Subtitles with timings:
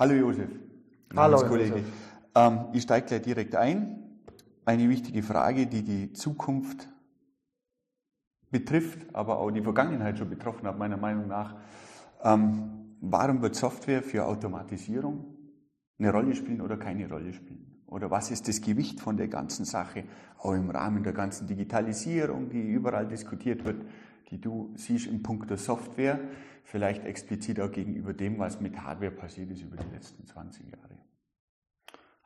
[0.00, 0.48] Hallo Josef.
[1.14, 1.84] Hallo Kollege.
[2.34, 3.98] Ähm, ich steige gleich direkt ein.
[4.64, 6.88] Eine wichtige Frage, die die Zukunft
[8.50, 11.54] betrifft, aber auch die Vergangenheit schon betroffen hat, meiner Meinung nach.
[12.24, 15.36] Ähm, warum wird Software für Automatisierung
[15.98, 17.82] eine Rolle spielen oder keine Rolle spielen?
[17.86, 20.04] Oder was ist das Gewicht von der ganzen Sache,
[20.38, 23.84] auch im Rahmen der ganzen Digitalisierung, die überall diskutiert wird,
[24.30, 26.20] die du siehst im Punkt der Software,
[26.64, 30.94] vielleicht explizit auch gegenüber dem, was mit Hardware passiert ist über die letzten 20 Jahre?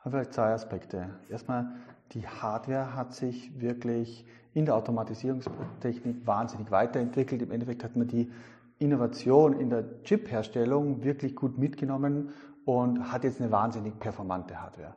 [0.03, 1.09] Vielleicht zwei Aspekte.
[1.29, 1.71] Erstmal,
[2.11, 7.41] die Hardware hat sich wirklich in der Automatisierungstechnik wahnsinnig weiterentwickelt.
[7.41, 8.31] Im Endeffekt hat man die
[8.77, 12.29] Innovation in der Chip-Herstellung wirklich gut mitgenommen
[12.65, 14.95] und hat jetzt eine wahnsinnig performante Hardware.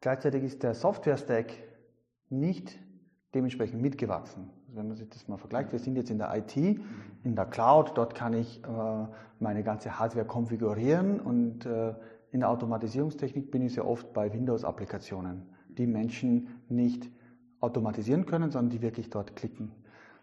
[0.00, 1.52] Gleichzeitig ist der Software-Stack
[2.28, 2.78] nicht
[3.34, 4.50] dementsprechend mitgewachsen.
[4.74, 7.44] Also wenn man sich das mal vergleicht, wir sind jetzt in der IT, in der
[7.44, 9.06] Cloud, dort kann ich äh,
[9.38, 11.94] meine ganze Hardware konfigurieren und äh,
[12.32, 17.08] in der Automatisierungstechnik bin ich sehr oft bei Windows-Applikationen, die Menschen nicht
[17.60, 19.70] automatisieren können, sondern die wirklich dort klicken.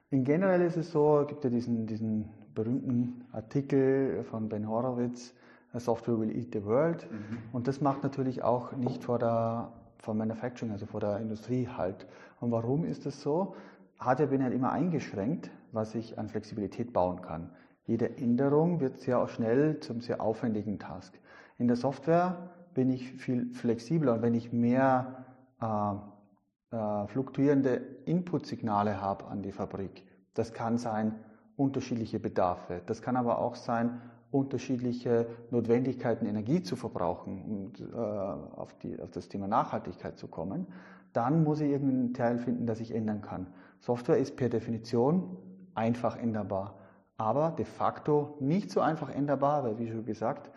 [0.09, 5.33] In generell ist es so, es gibt ja diesen, diesen berühmten Artikel von Ben Horowitz,
[5.77, 7.07] Software will eat the world.
[7.09, 7.37] Mhm.
[7.53, 12.07] Und das macht natürlich auch nicht vor der vor Manufacturing, also vor der Industrie halt.
[12.39, 13.55] Und warum ist das so?
[14.01, 17.51] Hardware bin halt immer eingeschränkt, was ich an Flexibilität bauen kann.
[17.85, 21.19] Jede Änderung wird sehr schnell zum sehr aufwendigen Task.
[21.59, 25.25] In der Software bin ich viel flexibler und wenn ich mehr
[25.61, 31.13] äh, äh, fluktuierende Inputsignale habe an die Fabrik, das kann sein
[31.55, 38.73] unterschiedliche Bedarfe, das kann aber auch sein unterschiedliche Notwendigkeiten, Energie zu verbrauchen und äh, auf,
[38.79, 40.67] die, auf das Thema Nachhaltigkeit zu kommen,
[41.13, 43.47] dann muss ich irgendeinen Teil finden, das ich ändern kann.
[43.81, 45.37] Software ist per Definition
[45.73, 46.79] einfach änderbar,
[47.17, 50.51] aber de facto nicht so einfach änderbar, weil wie schon gesagt,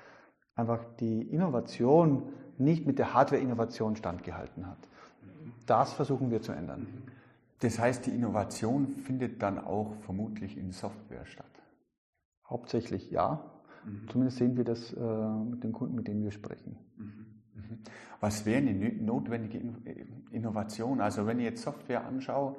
[0.55, 4.79] einfach die Innovation nicht mit der Hardware-Innovation standgehalten hat.
[5.67, 6.87] Das versuchen wir zu ändern.
[7.61, 11.47] Das heißt, die Innovation findet dann auch vermutlich in Software statt.
[12.49, 13.43] Hauptsächlich ja.
[13.85, 14.09] Mhm.
[14.09, 16.77] Zumindest sehen wir das äh, mit den Kunden, mit denen wir sprechen.
[16.97, 17.27] Mhm.
[17.55, 17.79] Mhm.
[18.21, 19.61] Was wäre eine notwendige
[20.31, 21.01] Innovation?
[21.01, 22.57] Also wenn ich jetzt Software anschaue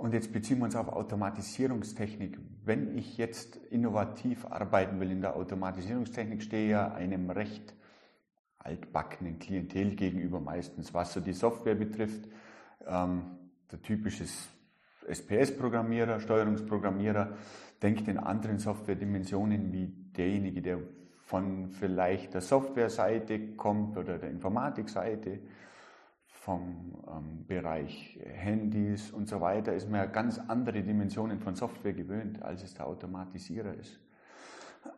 [0.00, 2.38] und jetzt beziehen wir uns auf Automatisierungstechnik.
[2.64, 7.74] Wenn ich jetzt innovativ arbeiten will in der Automatisierungstechnik, stehe ja einem recht
[8.58, 12.28] altbackenen Klientel gegenüber meistens, was so die Software betrifft.
[12.86, 13.22] Ähm,
[13.70, 14.24] der typische
[15.06, 17.36] SPS-Programmierer, Steuerungsprogrammierer
[17.82, 20.78] denkt in anderen Software-Dimensionen wie derjenige, der
[21.24, 25.40] von vielleicht der Software-Seite kommt oder der Informatik-Seite,
[26.50, 31.92] vom ähm, Bereich Handys und so weiter, ist man ja ganz andere Dimensionen von Software
[31.92, 34.00] gewöhnt, als es der Automatisierer ist.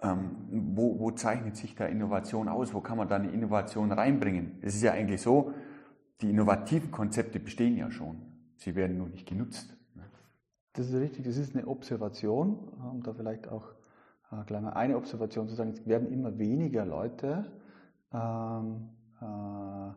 [0.00, 0.30] Ähm,
[0.74, 2.72] wo, wo zeichnet sich da Innovation aus?
[2.72, 4.60] Wo kann man da eine Innovation reinbringen?
[4.62, 5.52] Es ist ja eigentlich so,
[6.22, 8.22] die innovativen Konzepte bestehen ja schon.
[8.56, 9.76] Sie werden nur nicht genutzt.
[9.94, 10.04] Ne?
[10.72, 13.72] Das ist richtig, das ist eine Observation, um da vielleicht auch
[14.30, 17.52] äh, gleich mal eine Observation zu sagen, es werden immer weniger Leute
[18.10, 18.88] ähm,
[19.20, 19.90] äh,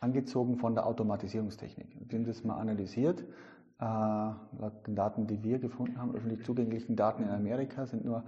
[0.00, 1.96] angezogen von der Automatisierungstechnik.
[2.08, 3.24] Wir haben das mal analysiert.
[3.78, 8.24] Äh, laut den Daten, die wir gefunden haben, öffentlich zugänglichen Daten in Amerika, sind nur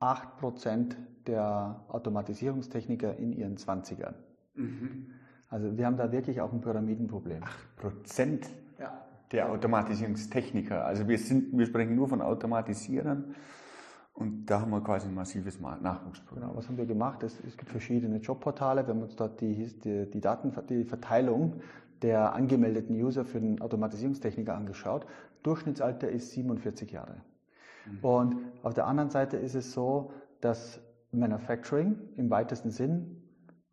[0.00, 0.94] 8%
[1.26, 4.14] der Automatisierungstechniker in ihren 20ern.
[4.54, 5.06] Mhm.
[5.48, 7.42] Also wir haben da wirklich auch ein Pyramidenproblem.
[7.80, 8.46] 8%
[8.78, 8.92] ja.
[9.32, 10.84] der Automatisierungstechniker.
[10.84, 13.34] Also wir, sind, wir sprechen nur von Automatisierern.
[14.14, 16.48] Und da haben wir quasi ein massives Nachwuchsprogramm.
[16.48, 17.22] Genau, was haben wir gemacht?
[17.24, 18.86] Es, es gibt verschiedene Jobportale.
[18.86, 21.54] Wir haben uns dort die, die, die, Daten, die Verteilung
[22.00, 25.06] der angemeldeten User für den Automatisierungstechniker angeschaut.
[25.42, 27.16] Durchschnittsalter ist 47 Jahre.
[27.86, 27.98] Mhm.
[28.02, 33.20] Und auf der anderen Seite ist es so, dass Manufacturing im weitesten Sinn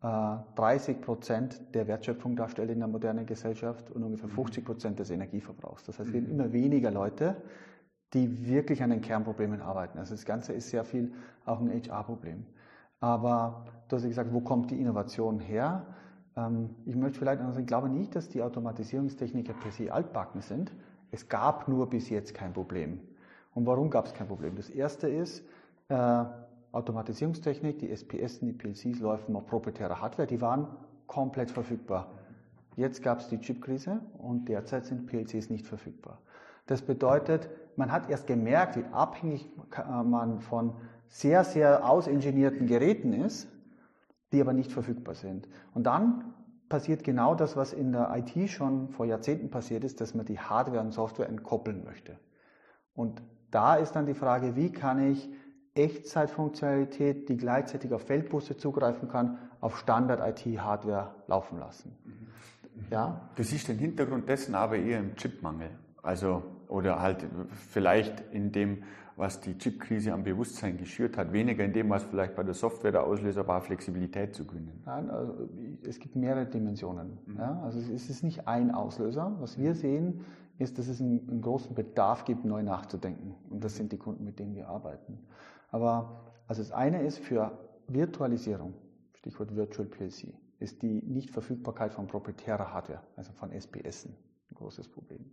[0.02, 4.66] äh, 30 Prozent der Wertschöpfung darstellt in der modernen Gesellschaft und ungefähr 50 mhm.
[4.66, 5.84] Prozent des Energieverbrauchs.
[5.84, 6.40] Das heißt, wir haben mhm.
[6.40, 7.36] immer weniger Leute,
[8.14, 9.98] die wirklich an den Kernproblemen arbeiten.
[9.98, 11.12] Also das Ganze ist sehr viel
[11.46, 12.44] auch ein HR-Problem.
[13.00, 15.86] Aber du hast ja gesagt, wo kommt die Innovation her?
[16.36, 20.40] Ähm, ich möchte vielleicht noch sagen, ich glaube nicht, dass die Automatisierungstechniker per se altbacken
[20.40, 20.72] sind.
[21.10, 23.00] Es gab nur bis jetzt kein Problem.
[23.54, 24.56] Und warum gab es kein Problem?
[24.56, 25.44] Das erste ist,
[25.88, 26.24] äh,
[26.72, 30.68] Automatisierungstechnik, die SPS, die PLCs laufen auf proprietärer Hardware, die waren
[31.06, 32.12] komplett verfügbar.
[32.76, 36.18] Jetzt gab es die Chipkrise und derzeit sind PLCs nicht verfügbar.
[36.66, 39.48] Das bedeutet, man hat erst gemerkt, wie abhängig
[40.04, 40.74] man von
[41.08, 43.48] sehr, sehr ausingenierten Geräten ist,
[44.32, 45.48] die aber nicht verfügbar sind.
[45.74, 46.34] Und dann
[46.68, 50.38] passiert genau das, was in der IT schon vor Jahrzehnten passiert ist, dass man die
[50.38, 52.18] Hardware und Software entkoppeln möchte.
[52.94, 55.28] Und da ist dann die Frage, wie kann ich
[55.74, 61.96] Echtzeitfunktionalität, die gleichzeitig auf Feldbusse zugreifen kann, auf Standard-IT-Hardware laufen lassen.
[62.90, 63.28] Ja?
[63.36, 65.70] Das ist der Hintergrund dessen aber eher im Chipmangel.
[66.02, 66.42] Also,
[66.72, 67.26] oder halt
[67.70, 68.82] vielleicht in dem,
[69.16, 72.92] was die Chipkrise am Bewusstsein geschürt hat, weniger in dem, was vielleicht bei der Software
[72.92, 74.82] der Auslöser war, Flexibilität zu gewinnen.
[74.86, 75.48] Nein, also
[75.86, 77.18] es gibt mehrere Dimensionen.
[77.26, 77.36] Mhm.
[77.36, 77.60] Ja?
[77.62, 79.36] Also es ist nicht ein Auslöser.
[79.38, 80.24] Was wir sehen,
[80.58, 83.34] ist, dass es einen, einen, großen Bedarf gibt, neu nachzudenken.
[83.50, 85.18] Und das sind die Kunden, mit denen wir arbeiten.
[85.70, 87.52] Aber also das eine ist für
[87.88, 88.72] Virtualisierung,
[89.12, 94.14] Stichwort Virtual PLC, ist die Nichtverfügbarkeit von proprietärer Hardware, also von SPS, ein
[94.54, 95.24] großes Problem.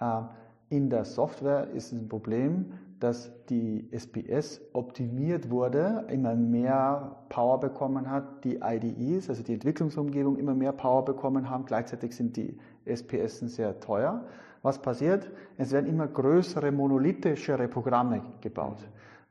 [0.00, 0.28] Ähm,
[0.72, 7.60] in der Software ist es ein Problem, dass die SPS optimiert wurde, immer mehr Power
[7.60, 11.66] bekommen hat, die IDEs, also die Entwicklungsumgebung, immer mehr Power bekommen haben.
[11.66, 14.24] Gleichzeitig sind die SPS sehr teuer.
[14.62, 15.30] Was passiert?
[15.58, 18.78] Es werden immer größere monolithischere Programme gebaut.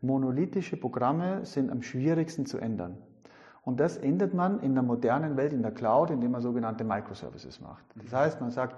[0.01, 2.97] Monolithische Programme sind am schwierigsten zu ändern.
[3.63, 7.61] Und das ändert man in der modernen Welt, in der Cloud, indem man sogenannte Microservices
[7.61, 7.83] macht.
[7.95, 8.75] Das heißt, man sagt,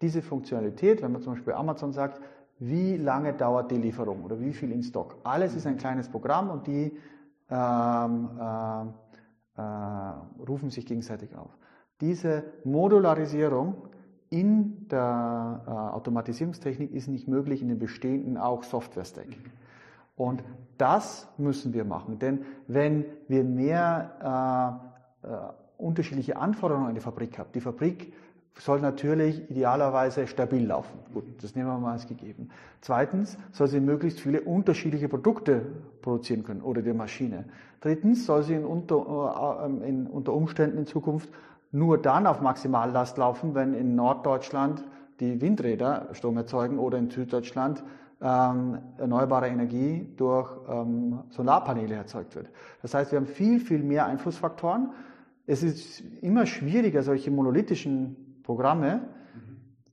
[0.00, 2.20] diese Funktionalität, wenn man zum Beispiel Amazon sagt,
[2.58, 5.16] wie lange dauert die Lieferung oder wie viel in Stock.
[5.24, 6.96] Alles ist ein kleines Programm und die
[7.50, 9.62] ähm, äh, äh,
[10.46, 11.56] rufen sich gegenseitig auf.
[12.00, 13.88] Diese Modularisierung
[14.30, 19.26] in der äh, Automatisierungstechnik ist nicht möglich in den bestehenden auch Software-Stack.
[20.16, 20.42] Und
[20.76, 24.80] das müssen wir machen, denn wenn wir mehr
[25.24, 25.38] äh, äh,
[25.78, 28.12] unterschiedliche Anforderungen an die Fabrik haben, die Fabrik
[28.58, 30.98] soll natürlich idealerweise stabil laufen.
[31.14, 32.50] Gut, das nehmen wir mal als gegeben.
[32.80, 35.62] Zweitens soll sie möglichst viele unterschiedliche Produkte
[36.02, 37.44] produzieren können oder die Maschine.
[37.80, 41.30] Drittens soll sie in unter, äh, in, unter Umständen in Zukunft
[41.70, 44.84] nur dann auf Maximallast laufen, wenn in Norddeutschland
[45.20, 47.82] die Windräder Strom erzeugen oder in Süddeutschland
[48.20, 52.50] ähm, erneuerbare Energie durch ähm, Solarpaneele erzeugt wird.
[52.82, 54.90] Das heißt, wir haben viel, viel mehr Einflussfaktoren.
[55.46, 59.02] Es ist immer schwieriger, solche monolithischen Programme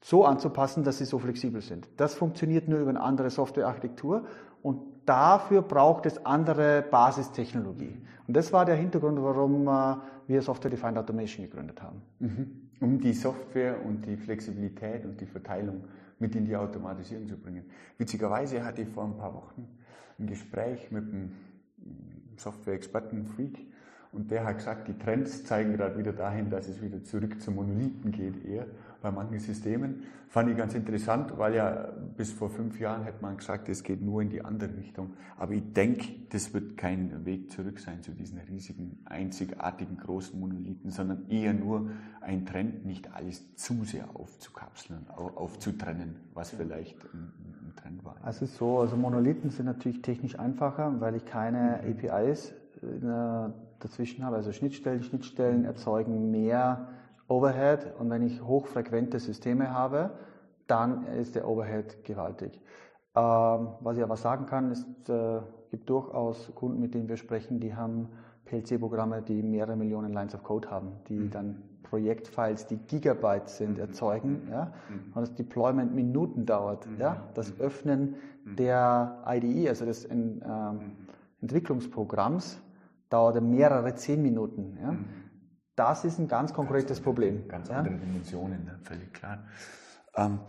[0.02, 1.90] so anzupassen, dass sie so flexibel sind.
[1.98, 4.26] Das funktioniert nur über eine andere Softwarearchitektur
[4.62, 7.98] und dafür braucht es andere Basistechnologie.
[8.26, 9.98] Und das war der Hintergrund, warum äh,
[10.28, 12.02] wir Software Defined Automation gegründet haben.
[12.20, 12.70] Mhm.
[12.80, 15.84] Um die Software und die Flexibilität und die Verteilung
[16.20, 17.66] mit in die Automatisierung zu bringen.
[17.98, 19.68] Witzigerweise hatte ich vor ein paar Wochen
[20.18, 21.32] ein Gespräch mit einem
[22.38, 23.60] Software-Experten Freak,
[24.16, 27.52] und der hat gesagt, die Trends zeigen gerade wieder dahin, dass es wieder zurück zu
[27.52, 28.66] Monolithen geht, eher
[29.02, 30.04] bei manchen Systemen.
[30.30, 34.02] Fand ich ganz interessant, weil ja bis vor fünf Jahren hätte man gesagt, es geht
[34.02, 35.14] nur in die andere Richtung.
[35.38, 40.90] Aber ich denke, das wird kein Weg zurück sein zu diesen riesigen, einzigartigen, großen Monolithen,
[40.90, 41.92] sondern eher nur
[42.22, 47.32] ein Trend, nicht alles zu sehr aufzukapseln, aufzutrennen, was vielleicht ein,
[47.68, 48.16] ein Trend war.
[48.24, 51.92] Also so, also Monolithen sind natürlich technisch einfacher, weil ich keine mhm.
[51.92, 52.54] APIs
[53.80, 54.36] dazwischen habe.
[54.36, 56.88] Also Schnittstellen, Schnittstellen erzeugen mehr
[57.28, 60.12] Overhead und wenn ich hochfrequente Systeme habe,
[60.68, 62.62] dann ist der Overhead gewaltig.
[63.16, 65.40] Ähm, was ich aber sagen kann, ist, es äh,
[65.72, 68.10] gibt durchaus Kunden, mit denen wir sprechen, die haben
[68.46, 71.32] PLC-Programme, die mehrere Millionen Lines of Code haben, die mhm.
[71.32, 73.80] dann Projektfiles, die Gigabyte sind, mhm.
[73.80, 75.14] erzeugen, ja, mhm.
[75.14, 77.00] und das Deployment Minuten dauert, mhm.
[77.00, 77.62] ja, das mhm.
[77.62, 78.56] Öffnen mhm.
[78.58, 80.42] der IDE, also des ähm,
[81.42, 82.60] Entwicklungsprogramms,
[83.10, 84.78] dauerte mehrere zehn Minuten.
[84.82, 84.92] Ja?
[84.92, 85.06] Mhm.
[85.76, 87.48] Das ist ein ganz konkretes ganz Problem.
[87.48, 87.78] Ganz ja?
[87.78, 88.80] andere Dimensionen, ne?
[88.84, 89.44] völlig klar.
[90.16, 90.40] Ähm,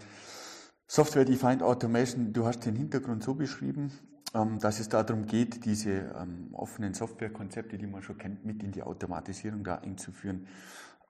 [0.87, 3.91] Software-Defined Automation, du hast den Hintergrund so beschrieben,
[4.35, 8.71] ähm, dass es darum geht, diese ähm, offenen Softwarekonzepte, die man schon kennt, mit in
[8.71, 10.47] die Automatisierung da einzuführen.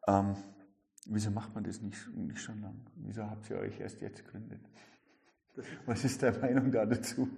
[0.06, 0.34] Ähm,
[1.06, 2.80] wieso macht man das nicht, nicht schon lange?
[2.96, 4.60] Wieso habt ihr euch erst jetzt gegründet?
[5.86, 7.28] Was ist deine Meinung da dazu?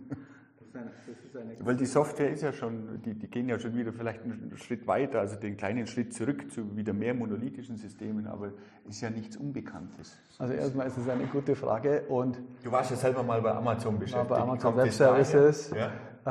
[1.60, 4.86] Weil die Software ist ja schon, die, die gehen ja schon wieder vielleicht einen Schritt
[4.86, 8.52] weiter, also den kleinen Schritt zurück zu wieder mehr monolithischen Systemen, aber
[8.88, 10.18] ist ja nichts Unbekanntes.
[10.38, 13.98] Also erstmal ist es eine gute Frage und du warst ja selber mal bei Amazon
[13.98, 14.28] beschäftigt.
[14.28, 15.70] Bei Amazon Web Services.
[15.70, 15.90] Ja?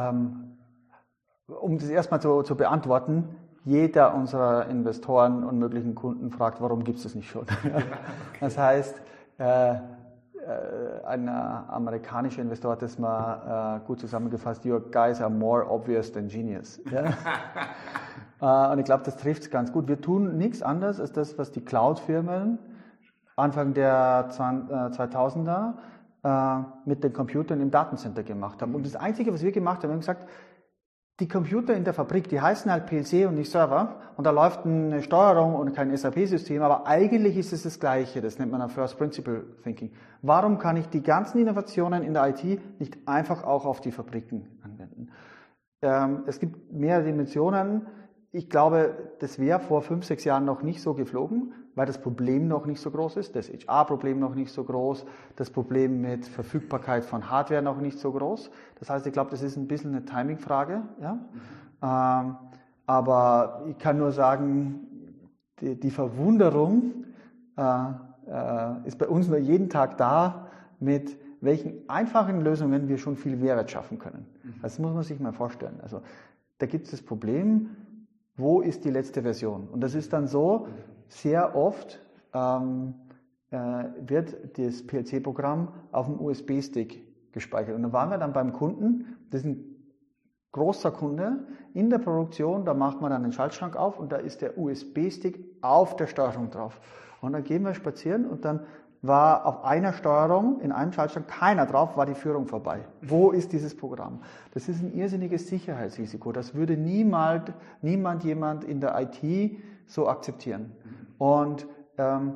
[0.09, 0.57] Ähm,
[1.47, 6.97] um das erstmal zu, zu beantworten, jeder unserer Investoren und möglichen Kunden fragt, warum gibt
[6.97, 7.43] es das nicht schon?
[7.63, 7.83] okay.
[8.39, 9.01] Das heißt,
[9.37, 9.75] äh,
[11.05, 16.27] ein amerikanischer Investor hat das mal äh, gut zusammengefasst, your guys are more obvious than
[16.27, 16.79] genius.
[16.91, 17.13] Ja?
[18.39, 19.87] Äh, und ich glaube, das trifft es ganz gut.
[19.87, 22.59] Wir tun nichts anderes als das, was die Cloud-Firmen
[23.35, 25.73] Anfang der 2000er
[26.85, 28.75] mit den Computern im Datencenter gemacht haben.
[28.75, 30.27] Und das Einzige, was wir gemacht haben, wir haben gesagt,
[31.19, 34.65] die Computer in der Fabrik, die heißen halt PLC und nicht Server und da läuft
[34.65, 38.21] eine Steuerung und kein SAP-System, aber eigentlich ist es das Gleiche.
[38.21, 39.91] Das nennt man ein First Principle Thinking.
[40.21, 42.43] Warum kann ich die ganzen Innovationen in der IT
[42.79, 45.09] nicht einfach auch auf die Fabriken anwenden?
[45.81, 47.87] Äh, ähm, es gibt mehrere Dimensionen.
[48.31, 52.47] Ich glaube, das wäre vor fünf, sechs Jahren noch nicht so geflogen, weil das Problem
[52.47, 55.05] noch nicht so groß ist, das HR-Problem noch nicht so groß,
[55.35, 58.49] das Problem mit Verfügbarkeit von Hardware noch nicht so groß.
[58.79, 60.81] Das heißt, ich glaube, das ist ein bisschen eine Timing-Frage.
[60.99, 61.13] Ja?
[61.13, 61.19] Mhm.
[61.83, 62.35] Ähm,
[62.87, 64.87] aber ich kann nur sagen,
[65.61, 67.05] die, die Verwunderung
[67.57, 70.47] äh, äh, ist bei uns nur jeden Tag da,
[70.79, 74.25] mit welchen einfachen Lösungen wir schon viel Mehrwert schaffen können.
[74.43, 74.53] Mhm.
[74.63, 75.79] Das muss man sich mal vorstellen.
[75.83, 76.01] Also
[76.57, 77.69] da gibt es das Problem,
[78.35, 79.67] wo ist die letzte Version?
[79.67, 80.67] Und das ist dann so,
[81.09, 81.99] sehr oft
[82.33, 82.93] ähm,
[83.51, 83.57] äh,
[84.05, 87.75] wird das PLC-Programm auf dem USB-Stick gespeichert.
[87.75, 89.75] Und dann waren wir dann beim Kunden, das ist ein
[90.51, 94.41] großer Kunde, in der Produktion, da macht man dann den Schaltschrank auf und da ist
[94.41, 96.79] der USB-Stick auf der Steuerung drauf.
[97.21, 98.61] Und dann gehen wir spazieren und dann
[99.01, 102.79] war auf einer Steuerung, in einem Schaltschrank keiner drauf, war die Führung vorbei.
[103.01, 104.21] Wo ist dieses Programm?
[104.53, 106.31] Das ist ein irrsinniges Sicherheitsrisiko.
[106.31, 110.71] Das würde niemals, niemand jemand in der IT so akzeptieren.
[111.17, 111.67] Und
[111.97, 112.33] ähm,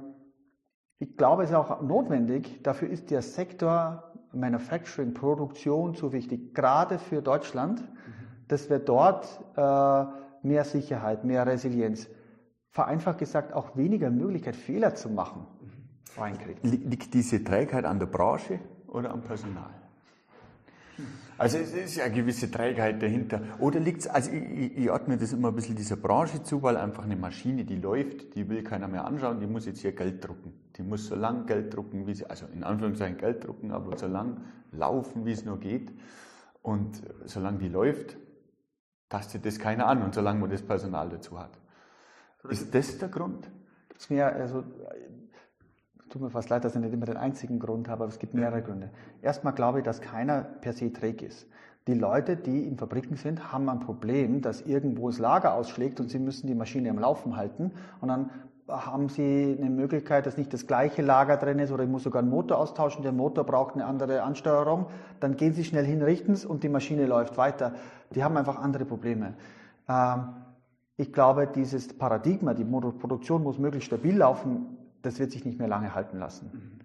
[0.99, 6.97] ich glaube, es ist auch notwendig, dafür ist der Sektor Manufacturing, Produktion so wichtig, gerade
[6.97, 7.83] für Deutschland,
[8.47, 10.05] dass wir dort äh,
[10.47, 12.07] mehr Sicherheit, mehr Resilienz,
[12.69, 15.45] vereinfacht gesagt auch weniger Möglichkeit, Fehler zu machen
[16.17, 16.63] reinkriegt.
[16.63, 19.80] Liegt diese Trägheit an der Branche oder am Personal?
[21.41, 23.41] Also es ist ja eine gewisse Trägheit dahinter.
[23.57, 26.77] Oder liegt es, also ich, ich ordne das immer ein bisschen dieser Branche zu, weil
[26.77, 30.23] einfach eine Maschine, die läuft, die will keiner mehr anschauen, die muss jetzt hier Geld
[30.23, 30.53] drucken.
[30.77, 34.05] Die muss so lang Geld drucken, wie sie, also in Anführungszeichen Geld drucken, aber so
[34.05, 35.91] lang laufen, wie es nur geht.
[36.61, 38.17] Und solange die läuft,
[39.09, 41.57] tastet das keiner an und solange man das Personal dazu hat.
[42.49, 43.49] Ist das der Grund?
[43.95, 44.63] Das mir, also
[46.11, 48.33] tut mir fast leid, dass ich nicht immer den einzigen Grund habe, aber es gibt
[48.33, 48.89] mehrere Gründe.
[49.21, 51.47] Erstmal glaube ich, dass keiner per se träg ist.
[51.87, 56.09] Die Leute, die in Fabriken sind, haben ein Problem, dass irgendwo das Lager ausschlägt und
[56.09, 57.71] sie müssen die Maschine am Laufen halten.
[58.01, 58.29] Und dann
[58.67, 62.21] haben sie eine Möglichkeit, dass nicht das gleiche Lager drin ist oder ich muss sogar
[62.21, 64.87] einen Motor austauschen, der Motor braucht eine andere Ansteuerung.
[65.19, 67.73] Dann gehen sie schnell hin, richten es und die Maschine läuft weiter.
[68.13, 69.33] Die haben einfach andere Probleme.
[69.89, 70.25] Ähm,
[70.97, 75.67] ich glaube, dieses Paradigma, die Produktion muss möglichst stabil laufen, das wird sich nicht mehr
[75.67, 76.79] lange halten lassen.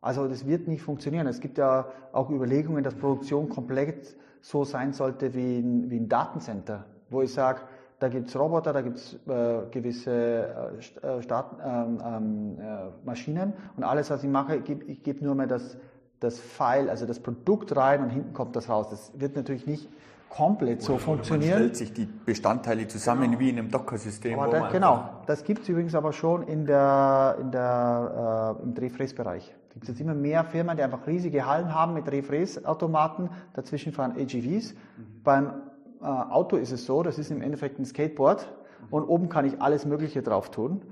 [0.00, 1.26] Also das wird nicht funktionieren.
[1.26, 6.08] Es gibt ja auch Überlegungen, dass Produktion komplett so sein sollte wie ein, wie ein
[6.08, 7.60] Datencenter, wo ich sage,
[8.00, 12.88] da gibt es Roboter, da gibt es äh, gewisse äh, äh Start, ähm, ähm, äh,
[13.04, 15.78] Maschinen und alles, was ich mache, ich gebe geb nur mehr das,
[16.18, 18.88] das File, also das Produkt rein und hinten kommt das raus.
[18.90, 19.88] Das wird natürlich nicht
[20.32, 21.50] komplett oder, so funktionieren.
[21.50, 23.38] Man stellt sich die Bestandteile zusammen genau.
[23.38, 24.38] wie in einem Docker-System.
[24.50, 29.54] Da, genau, das gibt es übrigens aber schon in der, in der, äh, im Drehfräsbereich.
[29.68, 33.30] Da gibt es jetzt immer mehr Firmen, die einfach riesige Hallen haben mit Drehfräsautomaten.
[33.54, 34.72] Dazwischen fahren AGVs.
[34.72, 35.22] Mhm.
[35.22, 35.52] Beim
[36.00, 38.46] äh, Auto ist es so, das ist im Endeffekt ein Skateboard
[38.80, 38.86] mhm.
[38.90, 40.82] und oben kann ich alles Mögliche drauf tun.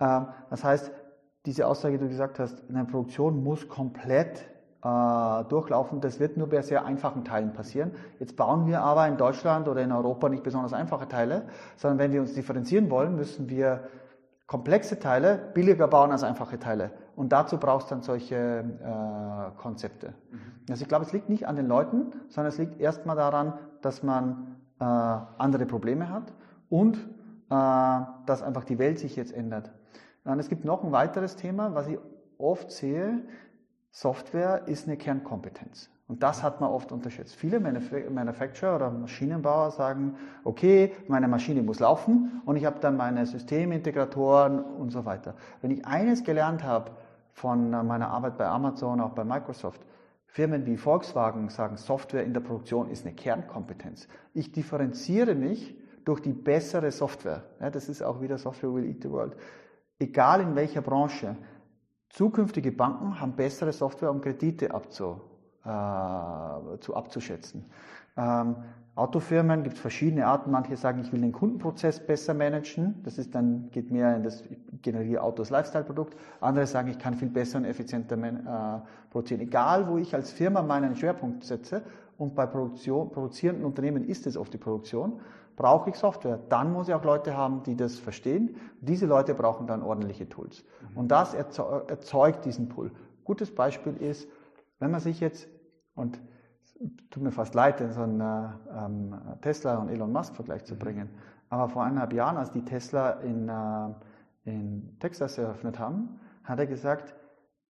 [0.00, 0.06] Mhm.
[0.06, 0.92] Äh, das heißt,
[1.46, 4.46] diese Aussage, die du gesagt hast, eine Produktion muss komplett
[4.84, 6.00] äh, durchlaufen.
[6.00, 7.92] Das wird nur bei sehr einfachen Teilen passieren.
[8.18, 12.12] Jetzt bauen wir aber in Deutschland oder in Europa nicht besonders einfache Teile, sondern wenn
[12.12, 13.84] wir uns differenzieren wollen, müssen wir
[14.46, 16.90] komplexe Teile billiger bauen als einfache Teile.
[17.16, 20.08] Und dazu brauchst du dann solche äh, Konzepte.
[20.30, 20.38] Mhm.
[20.68, 24.02] Also ich glaube, es liegt nicht an den Leuten, sondern es liegt erstmal daran, dass
[24.02, 26.32] man äh, andere Probleme hat
[26.68, 29.72] und äh, dass einfach die Welt sich jetzt ändert.
[30.24, 31.98] Und es gibt noch ein weiteres Thema, was ich
[32.38, 33.22] oft sehe,
[33.94, 35.88] Software ist eine Kernkompetenz.
[36.08, 37.36] Und das hat man oft unterschätzt.
[37.36, 43.24] Viele Manufacturer oder Maschinenbauer sagen, okay, meine Maschine muss laufen und ich habe dann meine
[43.24, 45.36] Systemintegratoren und so weiter.
[45.62, 46.90] Wenn ich eines gelernt habe
[47.34, 49.80] von meiner Arbeit bei Amazon, auch bei Microsoft,
[50.26, 54.08] Firmen wie Volkswagen sagen, Software in der Produktion ist eine Kernkompetenz.
[54.32, 57.44] Ich differenziere mich durch die bessere Software.
[57.60, 59.36] Ja, das ist auch wieder Software will eat the world.
[60.00, 61.36] Egal in welcher Branche.
[62.14, 65.20] Zukünftige Banken haben bessere Software, um Kredite abzu,
[65.64, 67.64] äh, zu, abzuschätzen.
[68.16, 68.54] Ähm,
[68.94, 70.52] Autofirmen gibt es verschiedene Arten.
[70.52, 73.02] Manche sagen, ich will den Kundenprozess besser managen.
[73.02, 76.16] Das ist dann, geht mehr in das, ich generiere Autos Lifestyle-Produkt.
[76.40, 79.40] Andere sagen, ich kann viel besser und effizienter äh, produzieren.
[79.40, 81.82] Egal, wo ich als Firma meinen Schwerpunkt setze.
[82.16, 85.20] Und bei Produktion, produzierenden Unternehmen ist es oft die Produktion
[85.56, 86.38] brauche ich Software.
[86.48, 88.56] Dann muss ich auch Leute haben, die das verstehen.
[88.80, 90.64] Diese Leute brauchen dann ordentliche Tools.
[90.90, 90.96] Mhm.
[90.96, 92.92] Und das erzeugt diesen Pool.
[93.24, 94.28] Gutes Beispiel ist,
[94.78, 95.48] wenn man sich jetzt,
[95.94, 96.20] und
[97.10, 100.78] tut mir fast leid, so einen ähm, Tesla und Elon Musk Vergleich zu mhm.
[100.78, 101.10] bringen,
[101.48, 106.66] aber vor eineinhalb Jahren, als die Tesla in, äh, in Texas eröffnet haben, hat er
[106.66, 107.14] gesagt,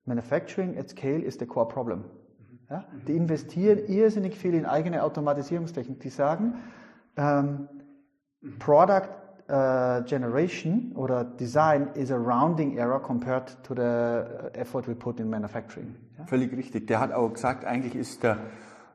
[0.05, 2.00] Manufacturing at scale is the core problem.
[2.00, 2.60] Mhm.
[2.70, 2.86] Ja?
[3.08, 6.00] Die investieren irrsinnig viel in eigene Automatisierungstechnik.
[6.00, 6.55] Die sagen,
[7.18, 7.68] ähm,
[8.60, 9.10] Product
[9.50, 15.30] uh, generation oder Design is a rounding error compared to the effort we put in
[15.30, 15.96] manufacturing.
[16.18, 16.26] Ja?
[16.26, 16.88] Völlig richtig.
[16.88, 18.38] Der hat auch gesagt, eigentlich ist der,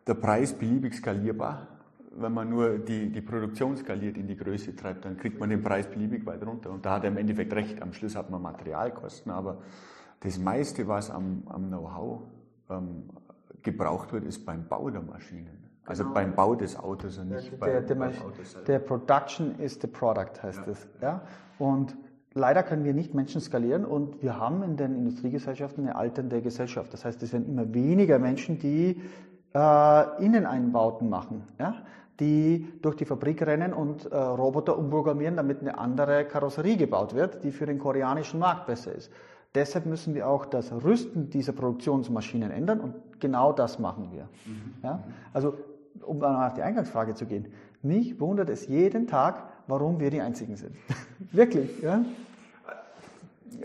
[0.06, 1.68] der Preis beliebig skalierbar.
[2.12, 5.62] Wenn man nur die, die Produktion skaliert, in die Größe treibt, dann kriegt man den
[5.62, 6.70] Preis beliebig weit runter.
[6.70, 7.80] Und da hat er im Endeffekt recht.
[7.82, 9.58] Am Schluss hat man Materialkosten, aber
[10.20, 12.22] das meiste, was am, am Know-how
[12.68, 13.10] ähm,
[13.62, 15.59] gebraucht wird, ist beim Bau der Maschinen.
[15.90, 16.14] Also genau.
[16.14, 18.66] beim Bau des Autos und nicht der, bei, der, beim Auto selber.
[18.66, 20.72] Der Production is the product heißt ja.
[20.72, 20.88] es.
[21.02, 21.22] Ja?
[21.58, 21.96] Und
[22.32, 26.92] leider können wir nicht Menschen skalieren und wir haben in den Industriegesellschaften eine alternde Gesellschaft.
[26.92, 29.02] Das heißt, es werden immer weniger Menschen, die
[29.54, 31.42] äh, Inneneinbauten machen.
[31.58, 31.74] Ja?
[32.20, 37.42] die durch die Fabrik rennen und äh, Roboter umprogrammieren, damit eine andere Karosserie gebaut wird,
[37.44, 39.10] die für den koreanischen Markt besser ist.
[39.54, 44.28] Deshalb müssen wir auch das Rüsten dieser Produktionsmaschinen ändern und genau das machen wir.
[44.46, 44.74] Mhm.
[44.84, 45.02] Ja?
[45.32, 45.54] Also
[46.02, 47.48] um dann auf die Eingangsfrage zu gehen,
[47.82, 50.76] mich wundert es jeden Tag, warum wir die Einzigen sind.
[51.32, 51.80] Wirklich.
[51.82, 52.04] Ja?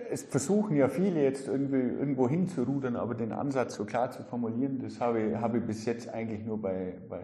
[0.10, 4.80] Es versuchen ja viele jetzt irgendwie irgendwo hinzurudern, aber den Ansatz so klar zu formulieren,
[4.80, 7.24] das habe ich, habe ich bis jetzt eigentlich nur bei, bei,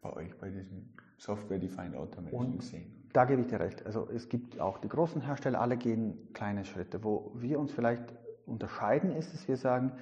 [0.00, 3.00] bei euch, bei diesem Software-Defined Automation gesehen.
[3.12, 3.84] Da gebe ich dir recht.
[3.84, 7.02] Also es gibt auch die großen Hersteller, alle gehen kleine Schritte.
[7.02, 8.04] Wo wir uns vielleicht
[8.46, 9.92] unterscheiden, ist, dass wir sagen,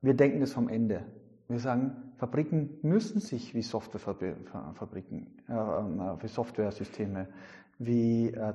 [0.00, 1.04] wir denken das vom Ende.
[1.48, 7.26] Wir sagen, Fabriken müssen sich wie Softwarefabriken, äh, wie Softwaresysteme,
[7.80, 8.52] wie äh,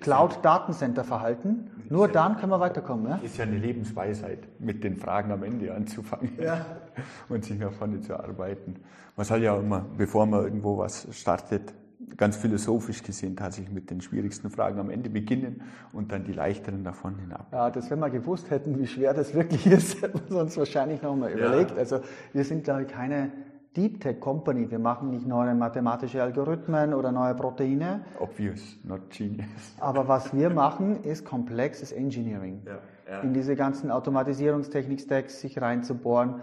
[0.00, 1.70] Cloud-Datencenter verhalten.
[1.88, 3.08] Nur dann können wir weiterkommen.
[3.08, 3.20] Ja?
[3.22, 6.66] Ist ja eine Lebensweisheit, mit den Fragen am Ende anzufangen ja.
[7.28, 8.80] und sich nach vorne zu arbeiten.
[9.14, 11.72] Man soll ja immer, bevor man irgendwo was startet,
[12.16, 16.84] ganz philosophisch gesehen tatsächlich mit den schwierigsten Fragen am Ende beginnen und dann die leichteren
[16.84, 17.48] davon hinab.
[17.52, 21.02] Ja, das, wenn wir gewusst hätten, wie schwer das wirklich ist, hätten wir uns wahrscheinlich
[21.02, 21.38] nochmal ja.
[21.38, 21.76] überlegt.
[21.76, 22.00] Also
[22.32, 23.32] wir sind, glaube ich, keine
[23.76, 24.70] Deep Tech Company.
[24.70, 28.04] Wir machen nicht neue mathematische Algorithmen oder neue Proteine.
[28.20, 29.46] Obvious, not genius.
[29.80, 32.62] Aber was wir machen, ist komplexes Engineering.
[32.64, 32.78] Ja,
[33.10, 33.20] ja.
[33.20, 36.36] In diese ganzen Automatisierungstechnik-Stacks sich reinzubohren,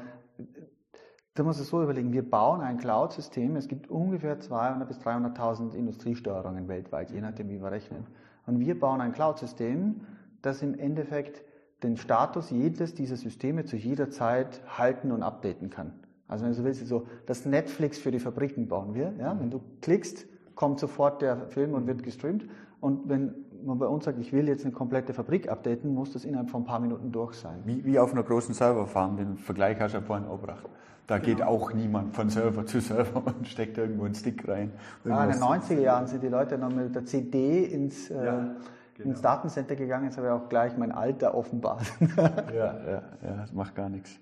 [1.33, 5.73] da muss man so überlegen, wir bauen ein Cloud-System, es gibt ungefähr 200.000 bis 300.000
[5.73, 8.05] Industriesteuerungen weltweit, je nachdem, wie wir rechnen.
[8.45, 10.01] Und wir bauen ein Cloud-System,
[10.41, 11.43] das im Endeffekt
[11.83, 15.93] den Status jedes dieser Systeme zu jeder Zeit halten und updaten kann.
[16.27, 19.13] Also wenn du so willst, so das Netflix für die Fabriken bauen wir.
[19.17, 19.37] Ja?
[19.39, 22.45] Wenn du klickst, kommt sofort der Film und wird gestreamt.
[22.79, 23.33] Und wenn
[23.65, 26.61] man bei uns sagt, ich will jetzt eine komplette Fabrik updaten, muss das innerhalb von
[26.61, 27.59] ein paar Minuten durch sein.
[27.65, 30.67] Wie, wie auf einer großen Serverfarm, den Vergleich hast du ja vorhin gebracht.
[31.07, 31.49] Da geht genau.
[31.49, 34.71] auch niemand von Server zu Server und steckt irgendwo einen Stick rein.
[35.09, 38.55] Ah, in den 90er Jahren sind die Leute noch mit der CD ins, äh, ja,
[38.95, 39.09] genau.
[39.09, 40.05] ins Datencenter gegangen.
[40.05, 41.85] Jetzt habe ich auch gleich mein Alter offenbart.
[42.17, 44.19] ja, ja, ja, das macht gar nichts.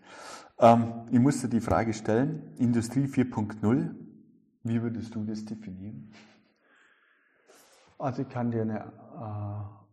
[0.60, 3.90] Ähm, ich musste die Frage stellen, Industrie 4.0,
[4.64, 6.10] wie würdest du das definieren?
[8.00, 8.84] Also ich kann dir eine äh,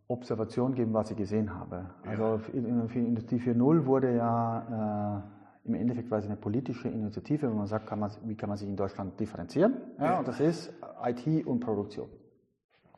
[0.07, 1.85] Observation geben, was ich gesehen habe.
[2.05, 5.23] Also in, in Industrie 4.0 wurde ja
[5.65, 8.57] äh, im Endeffekt es eine politische Initiative, wo man sagt, kann man, wie kann man
[8.57, 9.73] sich in Deutschland differenzieren?
[9.99, 12.07] Ja, und das ist IT und Produktion.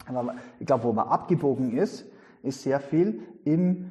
[0.06, 2.06] Aber ich glaube, wo man abgebogen ist,
[2.44, 3.90] ist sehr viel im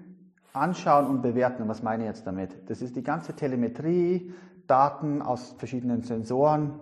[0.53, 1.63] Anschauen und Bewerten.
[1.63, 2.71] Und was meine ich jetzt damit?
[2.71, 4.33] Das ist die ganze Telemetrie,
[4.69, 6.79] Daten aus verschiedenen Sensoren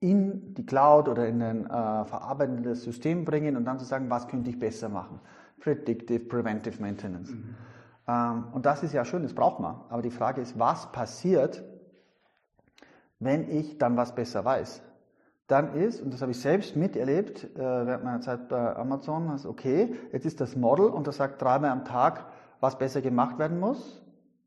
[0.00, 4.28] in die Cloud oder in ein äh, verarbeitendes System bringen und dann zu sagen, was
[4.28, 5.20] könnte ich besser machen?
[5.60, 7.32] Predictive, Preventive Maintenance.
[7.32, 7.54] Mhm.
[8.06, 9.76] Ähm, und das ist ja schön, das braucht man.
[9.88, 11.64] Aber die Frage ist, was passiert,
[13.18, 14.82] wenn ich dann was besser weiß?
[15.48, 19.46] Dann ist, und das habe ich selbst miterlebt äh, während meiner Zeit bei Amazon, ist
[19.46, 22.26] okay, jetzt ist das Model und das sagt dreimal am Tag,
[22.60, 24.02] was besser gemacht werden muss.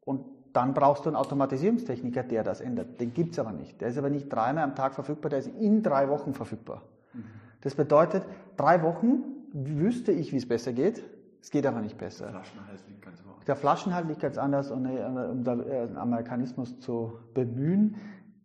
[0.05, 2.99] Und dann brauchst du einen Automatisierungstechniker, der das ändert.
[2.99, 3.79] Den gibt es aber nicht.
[3.81, 6.81] Der ist aber nicht dreimal am Tag verfügbar, der ist in drei Wochen verfügbar.
[7.13, 7.23] Mhm.
[7.61, 8.23] Das bedeutet,
[8.57, 11.03] drei Wochen wüsste ich, wie es besser geht.
[11.41, 12.29] Es geht aber nicht besser.
[12.29, 13.45] Flaschenhals liegt ganz woanders.
[13.45, 17.95] Der Flaschenhalt liegt ganz anders, um einen äh, Amerikanismus zu bemühen.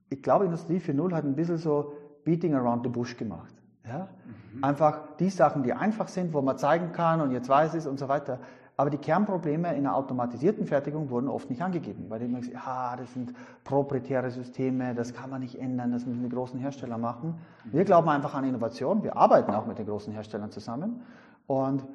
[0.08, 1.92] Ich glaube, Industrie 4.0 hat ein bisschen so
[2.24, 3.54] Beating around the bush gemacht.
[3.86, 4.08] Ja?
[4.54, 4.64] Mhm.
[4.64, 7.98] Einfach die Sachen, die einfach sind, wo man zeigen kann und jetzt weiß es und
[7.98, 8.40] so weiter.
[8.78, 12.56] Aber die Kernprobleme in einer automatisierten Fertigung wurden oft nicht angegeben, weil die immer gesagt
[12.66, 13.32] ja, das sind
[13.64, 17.38] proprietäre Systeme, das kann man nicht ändern, das müssen die großen Hersteller machen.
[17.64, 21.02] Wir glauben einfach an Innovation, wir arbeiten auch mit den großen Herstellern zusammen
[21.46, 21.86] und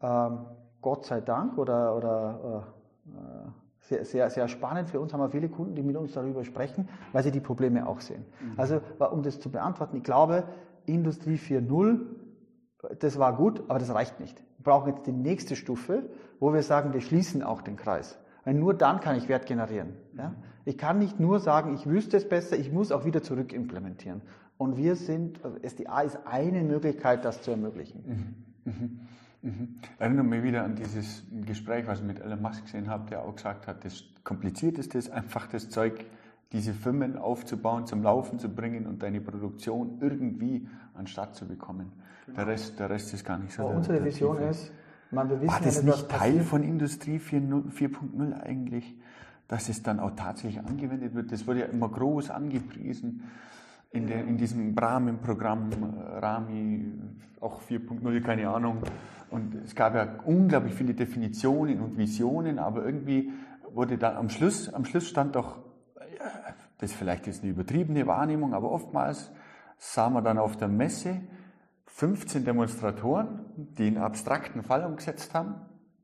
[0.00, 0.38] ähm,
[0.80, 2.64] Gott sei Dank oder, oder
[3.06, 3.50] äh,
[3.80, 6.88] sehr, sehr, sehr spannend für uns, haben wir viele Kunden, die mit uns darüber sprechen,
[7.12, 8.24] weil sie die Probleme auch sehen.
[8.40, 8.54] Mhm.
[8.56, 10.44] Also um das zu beantworten, ich glaube,
[10.86, 12.00] Industrie 4.0,
[12.98, 14.42] das war gut, aber das reicht nicht.
[14.62, 18.18] Brauchen jetzt die nächste Stufe, wo wir sagen, wir schließen auch den Kreis.
[18.44, 19.94] Weil nur dann kann ich Wert generieren.
[20.16, 20.34] Ja?
[20.64, 24.22] Ich kann nicht nur sagen, ich wüsste es besser, ich muss auch wieder zurück implementieren.
[24.56, 28.36] Und wir sind, SDA ist eine Möglichkeit, das zu ermöglichen.
[28.64, 28.72] Mhm.
[28.72, 29.00] Mhm.
[29.42, 29.68] Mhm.
[29.98, 33.34] Erinnere mich wieder an dieses Gespräch, was ich mit Elon Musk gesehen habe, der auch
[33.34, 36.04] gesagt hat, das Komplizierteste ist einfach das Zeug,
[36.52, 40.68] diese Firmen aufzubauen, zum Laufen zu bringen und deine Produktion irgendwie
[41.00, 41.92] an Start zu bekommen.
[42.26, 42.36] Genau.
[42.36, 43.62] Der, Rest, der Rest ist gar nicht so.
[43.62, 44.50] Aber unsere Vision Tiefe.
[44.50, 44.72] ist,
[45.10, 48.94] man, wir wissen War das nicht Teil von Industrie 4.0 eigentlich,
[49.48, 51.32] dass es dann auch tatsächlich angewendet wird?
[51.32, 53.24] Das wurde ja immer groß angepriesen
[53.90, 55.70] in, der, in diesem Rahmenprogramm,
[56.20, 56.92] Rami,
[57.40, 58.82] auch 4.0, keine Ahnung.
[59.30, 63.32] Und es gab ja unglaublich viele Definitionen und Visionen, aber irgendwie
[63.72, 65.58] wurde dann am Schluss, am Schluss stand doch,
[66.78, 69.30] das vielleicht ist eine übertriebene Wahrnehmung, aber oftmals
[69.80, 71.22] sah man dann auf der Messe
[71.86, 75.54] 15 Demonstratoren, die einen abstrakten Fall umgesetzt haben,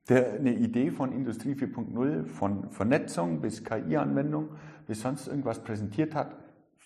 [0.09, 4.49] der eine Idee von Industrie 4.0, von Vernetzung bis KI-Anwendung
[4.87, 6.37] bis sonst irgendwas präsentiert hat,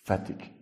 [0.05, 0.53] fertig.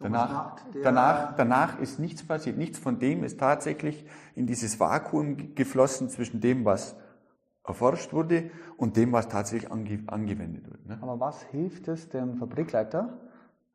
[0.00, 2.58] Danach, danach, danach ist nichts passiert.
[2.58, 6.96] Nichts von dem ist tatsächlich in dieses Vakuum geflossen zwischen dem, was
[7.66, 10.86] erforscht wurde und dem, was tatsächlich ange angewendet wird.
[10.86, 10.98] Ne?
[11.00, 13.18] Aber was hilft es dem Fabrikleiter,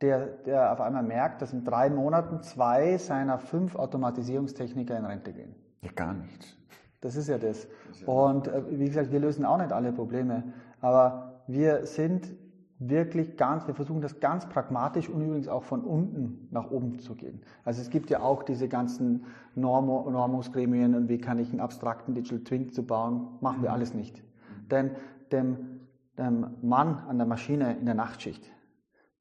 [0.01, 5.33] der, der auf einmal merkt, dass in drei Monaten zwei seiner fünf Automatisierungstechniker in Rente
[5.33, 5.55] gehen?
[5.81, 6.55] Ja, gar nichts.
[7.01, 7.67] Das ist ja das.
[8.05, 10.43] Und äh, wie gesagt, wir lösen auch nicht alle Probleme,
[10.81, 12.31] aber wir sind
[12.79, 17.15] wirklich ganz, wir versuchen das ganz pragmatisch und übrigens auch von unten nach oben zu
[17.15, 17.41] gehen.
[17.65, 22.13] Also es gibt ja auch diese ganzen Norm Normungsgremien und wie kann ich einen abstrakten
[22.13, 23.75] Digital Twin zu bauen, machen wir mhm.
[23.75, 24.23] alles nicht.
[24.71, 24.91] Denn
[25.33, 25.81] dem,
[26.17, 28.49] dem Mann an der Maschine in der Nachtschicht,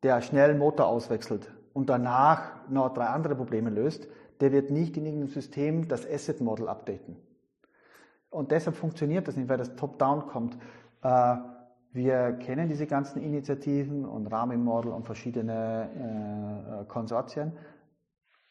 [0.03, 4.09] der schnell einen Motor auswechselt und danach noch drei andere Probleme löst,
[4.41, 7.17] der wird nicht in irgendeinem System das Asset Model updaten.
[8.31, 10.57] Und deshalb funktioniert das nicht, weil das Top-Down kommt.
[11.03, 11.37] Äh,
[11.93, 17.53] wir kennen diese ganzen Initiativen und Rahmenmodel und verschiedene äh, Konsortien.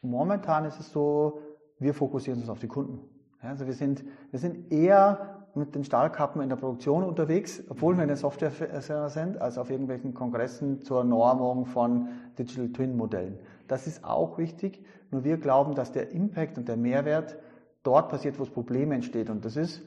[0.01, 1.39] Momentan ist es so,
[1.79, 2.99] wir fokussieren uns auf die Kunden.
[3.39, 8.03] Also wir sind, wir sind eher mit den Stahlkappen in der Produktion unterwegs, obwohl wir
[8.03, 13.39] eine Software sind, als auf irgendwelchen Kongressen zur Normung von Digital Twin Modellen.
[13.67, 17.37] Das ist auch wichtig, nur wir glauben, dass der Impact und der Mehrwert
[17.83, 19.29] dort passiert, wo das Problem entsteht.
[19.29, 19.81] Und das ist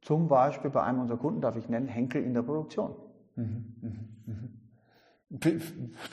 [0.00, 2.94] zum Beispiel bei einem unserer Kunden, darf ich nennen, Henkel in der Produktion.
[3.36, 3.90] Mhm, mh,
[4.26, 4.34] mh.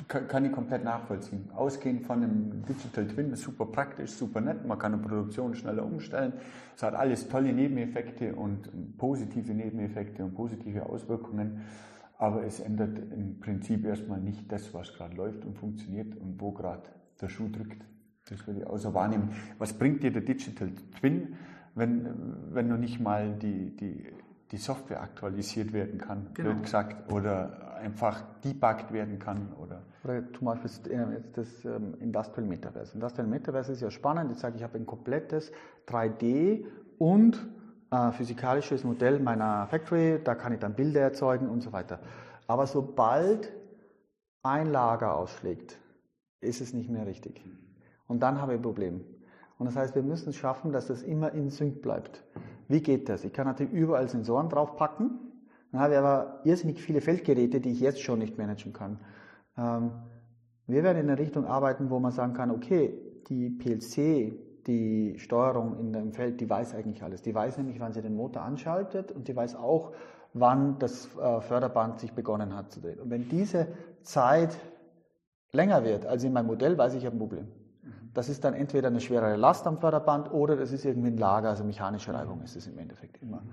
[0.08, 1.50] Kann ich komplett nachvollziehen.
[1.56, 4.66] Ausgehend von einem Digital Twin ist super praktisch, super nett.
[4.66, 6.34] Man kann eine Produktion schneller umstellen.
[6.76, 11.62] Es hat alles tolle Nebeneffekte und positive Nebeneffekte und positive Auswirkungen.
[12.20, 16.52] Aber es ändert im Prinzip erstmal nicht das, was gerade läuft und funktioniert und wo
[16.52, 16.84] gerade
[17.20, 17.84] der Schuh drückt.
[18.30, 19.32] Das würde ich außer wahrnehmen.
[19.58, 21.36] Was bringt dir der Digital Twin?
[21.78, 22.08] wenn,
[22.52, 24.06] wenn noch nicht mal die, die,
[24.52, 26.50] die Software aktualisiert werden kann, genau.
[26.50, 29.54] wird gesagt, oder einfach debuggt werden kann.
[29.62, 30.70] Oder, oder zum Beispiel
[31.34, 32.94] das, das ähm, Industrial Metaverse.
[32.96, 34.32] Industrial Metaverse ist ja spannend.
[34.32, 35.52] Ich sage, ich habe ein komplettes
[35.88, 36.66] 3D
[36.98, 37.48] und
[37.92, 42.00] äh, physikalisches Modell meiner Factory, da kann ich dann Bilder erzeugen und so weiter.
[42.48, 43.52] Aber sobald
[44.44, 45.78] ein Lager ausschlägt,
[46.42, 47.44] ist es nicht mehr richtig.
[48.08, 49.04] Und dann habe ich ein Problem.
[49.58, 52.24] Und das heißt, wir müssen es schaffen, dass das immer in Sync bleibt.
[52.68, 53.24] Wie geht das?
[53.24, 55.27] Ich kann natürlich überall Sensoren draufpacken,
[55.72, 59.00] dann habe ich aber irrsinnig viele Feldgeräte, die ich jetzt schon nicht managen kann.
[59.58, 59.92] Ähm,
[60.68, 62.94] wir werden in eine Richtung arbeiten, wo man sagen kann, okay,
[63.30, 64.34] die PLC,
[64.68, 67.22] die Steuerung in dem Feld, die weiß eigentlich alles.
[67.22, 69.94] Die weiß nämlich, wann sie den Motor anschaltet und die weiß auch,
[70.34, 73.00] wann das äh, Förderband sich begonnen hat zu drehen.
[73.00, 73.68] Und wenn diese
[74.02, 74.58] Zeit
[75.52, 77.48] länger wird als in meinem Modell, weiß ich, ich habe ein Problem.
[78.14, 81.50] Das ist dann entweder eine schwerere Last am Förderband oder das ist irgendwie ein Lager,
[81.50, 83.44] also mechanische Reibung ist es im Endeffekt immer.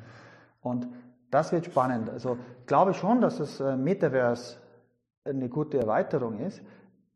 [0.62, 0.88] Und
[1.34, 2.08] das wird spannend.
[2.08, 4.56] Also glaube ich schon, dass das äh, Metaverse
[5.24, 6.62] eine gute Erweiterung ist.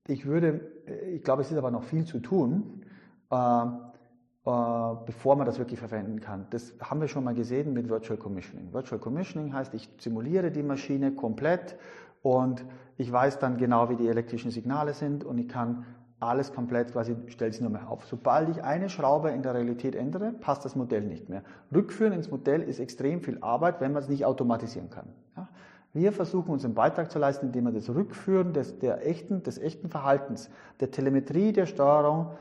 [0.09, 2.85] Ich würde, äh, ich glaube, es ist aber noch viel zu tun,
[3.31, 6.46] äh, äh, bevor man das wirklich verwenden kann.
[6.50, 8.72] Das haben wir schon mal gesehen mit Virtual Commissioning.
[8.72, 11.76] Virtual Commissioning heißt, ich simuliere die Maschine komplett
[12.22, 12.64] und
[12.96, 15.85] ich weiß dann genau, wie die elektrischen Signale sind und ich kann
[16.20, 18.04] alles komplett quasi, stellt sich nur mehr auf.
[18.07, 21.42] Sobald ich eine Schraube in der Realität ändere, passt das Modell nicht mehr.
[21.72, 25.09] Rückführen ins Modell ist extrem viel Arbeit, wenn man es nicht automatisieren kann.
[25.37, 25.48] Ja?
[25.92, 29.88] Wir versuchen unseren Beitrag zu leisten, indem wir das Rückführen des, der echten, des echten
[29.88, 30.50] Verhaltens,
[30.81, 32.33] der Telemetrie der Steuerung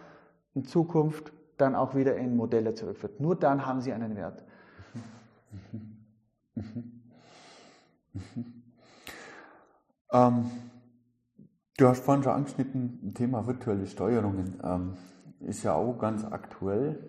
[0.54, 3.20] in Zukunft dann auch wieder in Modelle zurückführt.
[3.20, 4.44] Nur dann haben sie einen Wert.
[10.12, 10.50] Ähm,
[11.78, 14.94] Du hast vorhin schon angeschnitten, Thema virtuelle Steuerungen ähm,
[15.42, 17.08] ist ja auch ganz aktuell.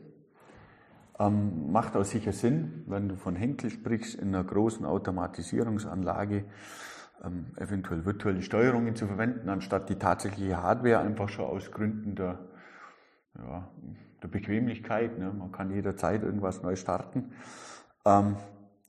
[1.19, 6.45] Ähm, macht auch sicher Sinn, wenn du von Henkel sprichst, in einer großen Automatisierungsanlage
[7.25, 12.39] ähm, eventuell virtuelle Steuerungen zu verwenden, anstatt die tatsächliche Hardware, einfach schon aus Gründen der,
[13.39, 13.67] ja,
[14.23, 15.19] der Bequemlichkeit.
[15.19, 15.33] Ne?
[15.33, 17.33] Man kann jederzeit irgendwas neu starten.
[18.05, 18.37] Ähm,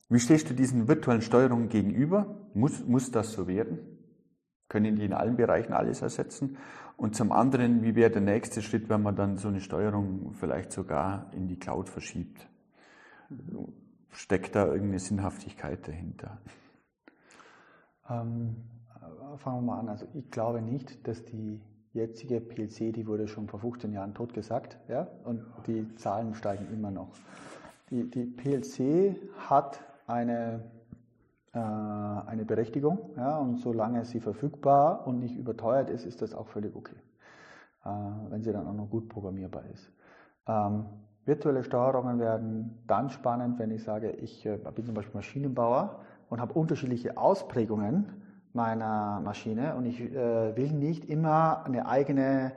[0.09, 2.35] wie stehst du diesen virtuellen Steuerungen gegenüber?
[2.53, 3.98] Muss, muss das so werden?
[4.69, 6.57] Können die in allen Bereichen alles ersetzen?
[6.95, 10.71] Und zum anderen, wie wäre der nächste Schritt, wenn man dann so eine Steuerung vielleicht
[10.71, 12.47] sogar in die Cloud verschiebt?
[14.11, 16.37] Steckt da irgendeine Sinnhaftigkeit dahinter?
[18.09, 18.55] Ähm,
[19.37, 19.89] fangen wir mal an.
[19.89, 21.61] Also ich glaube nicht, dass die
[21.93, 26.91] jetzige PLC, die wurde schon vor 15 Jahren totgesagt, ja, und die Zahlen steigen immer
[26.91, 27.09] noch.
[27.89, 29.15] Die, die PLC
[29.49, 30.63] hat eine,
[31.57, 36.75] eine Berechtigung, ja, und solange sie verfügbar und nicht überteuert ist, ist das auch völlig
[36.75, 36.95] okay,
[37.85, 37.89] äh,
[38.29, 39.91] wenn sie dann auch noch gut programmierbar ist.
[40.47, 40.85] Ähm,
[41.25, 46.39] virtuelle Steuerungen werden dann spannend, wenn ich sage, ich äh, bin zum Beispiel Maschinenbauer und
[46.39, 48.21] habe unterschiedliche Ausprägungen
[48.53, 52.51] meiner Maschine und ich äh, will nicht immer eine eigene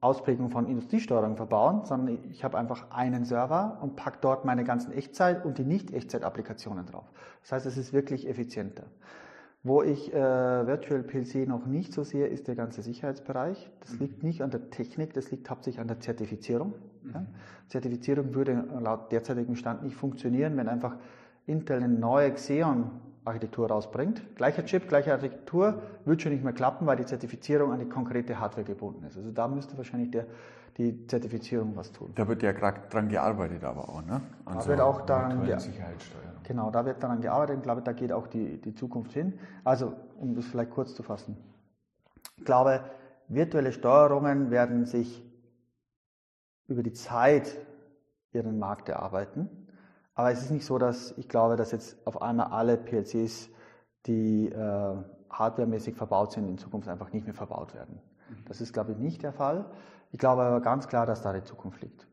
[0.00, 4.92] Ausprägung von Industriesteuerung verbauen, sondern ich habe einfach einen Server und packe dort meine ganzen
[4.92, 7.04] Echtzeit- und die Nicht-Echtzeit-Applikationen drauf.
[7.42, 8.84] Das heißt, es ist wirklich effizienter.
[9.62, 10.16] Wo ich äh,
[10.66, 13.70] Virtual PLC noch nicht so sehe, ist der ganze Sicherheitsbereich.
[13.80, 16.72] Das liegt nicht an der Technik, das liegt hauptsächlich an der Zertifizierung.
[17.12, 17.26] Ja?
[17.68, 20.96] Zertifizierung würde laut derzeitigem Stand nicht funktionieren, wenn einfach
[21.44, 22.90] Intel eine neue Xeon
[23.24, 24.36] Architektur rausbringt.
[24.36, 28.40] Gleicher Chip, gleiche Architektur, wird schon nicht mehr klappen, weil die Zertifizierung an die konkrete
[28.40, 29.16] Hardware gebunden ist.
[29.16, 30.26] Also da müsste wahrscheinlich der,
[30.78, 32.12] die Zertifizierung was tun.
[32.14, 34.22] Da wird ja gerade dran gearbeitet, aber auch, ne?
[34.46, 35.44] An da so wird auch daran
[36.44, 37.58] Genau, da wird daran gearbeitet.
[37.58, 39.38] Ich glaube, da geht auch die, die Zukunft hin.
[39.64, 41.36] Also, um das vielleicht kurz zu fassen.
[42.36, 42.82] Ich glaube,
[43.28, 45.22] virtuelle Steuerungen werden sich
[46.66, 47.56] über die Zeit
[48.32, 49.48] ihren Markt erarbeiten.
[50.20, 53.48] Aber es ist nicht so, dass ich glaube, dass jetzt auf einmal alle PLCs,
[54.04, 54.96] die äh,
[55.30, 58.02] hardwaremäßig verbaut sind, in Zukunft einfach nicht mehr verbaut werden.
[58.28, 58.44] Mhm.
[58.44, 59.64] Das ist, glaube ich, nicht der Fall.
[60.12, 62.06] Ich glaube aber ganz klar, dass da die Zukunft liegt.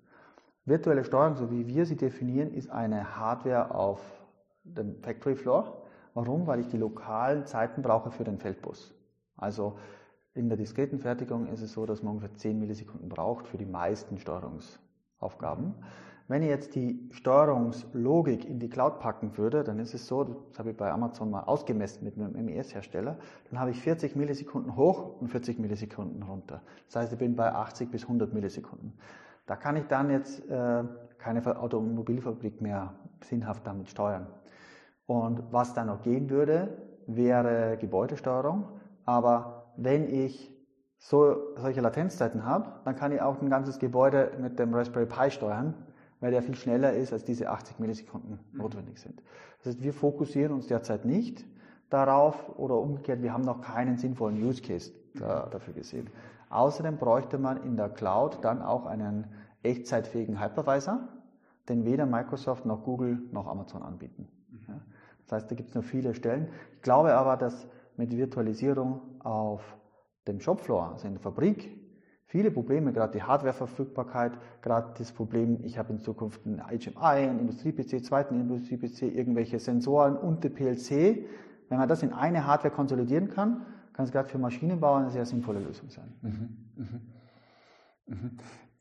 [0.64, 4.00] Virtuelle Steuerung, so wie wir sie definieren, ist eine Hardware auf
[4.64, 5.82] dem Factory Floor.
[6.14, 6.48] Warum?
[6.48, 8.96] Weil ich die lokalen Zeiten brauche für den Feldbus.
[9.36, 9.80] Also
[10.34, 13.66] in der diskreten Fertigung ist es so, dass man ungefähr 10 Millisekunden braucht für die
[13.66, 15.76] meisten Steuerungsaufgaben.
[16.30, 20.60] Wenn ich jetzt die Steuerungslogik in die Cloud packen würde, dann ist es so, das
[20.60, 23.18] habe ich bei Amazon mal ausgemessen mit einem MES-Hersteller,
[23.50, 26.62] dann habe ich 40 Millisekunden hoch und 40 Millisekunden runter.
[26.88, 28.94] Das heißt, ich bin bei 80 bis 100 Millisekunden.
[29.46, 30.84] Da kann ich dann jetzt äh,
[31.18, 34.28] keine Automobilfabrik mehr sinnhaft damit steuern.
[35.06, 38.68] Und was dann noch gehen würde, wäre Gebäudesteuerung.
[39.06, 40.54] Aber wenn ich
[40.98, 45.32] so, solche Latenzzeiten habe, dann kann ich auch ein ganzes Gebäude mit dem Raspberry Pi
[45.32, 45.87] steuern
[46.20, 48.60] weil der viel schneller ist, als diese 80 Millisekunden mhm.
[48.60, 49.22] notwendig sind.
[49.60, 51.46] Das heißt, wir fokussieren uns derzeit nicht
[51.90, 55.52] darauf oder umgekehrt, wir haben noch keinen sinnvollen Use Case da, mhm.
[55.52, 56.10] dafür gesehen.
[56.50, 59.28] Außerdem bräuchte man in der Cloud dann auch einen
[59.64, 61.08] echtzeitfähigen Hypervisor,
[61.70, 64.28] den weder Microsoft noch Google noch Amazon anbieten.
[64.50, 64.82] Mhm.
[65.26, 66.50] Das heißt, da gibt es noch viele Stellen.
[66.76, 69.62] Ich glaube aber, dass mit Virtualisierung auf
[70.28, 71.87] dem Shopfloor, also in der Fabrik,
[72.28, 77.40] viele Probleme, gerade die Hardwareverfügbarkeit, gerade das Problem, ich habe in Zukunft ein HMI, ein
[77.40, 81.26] Industrie-PC, zweiten Industrie-PC, irgendwelche Sensoren und die PLC.
[81.70, 85.26] Wenn man das in eine Hardware konsolidieren kann, kann es gerade für Maschinenbauer eine sehr
[85.26, 86.14] sinnvolle Lösung sein.
[86.22, 87.02] Mhm, mhm,
[88.06, 88.32] mhm.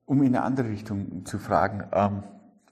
[0.05, 2.23] Um in eine andere Richtung zu fragen, ähm,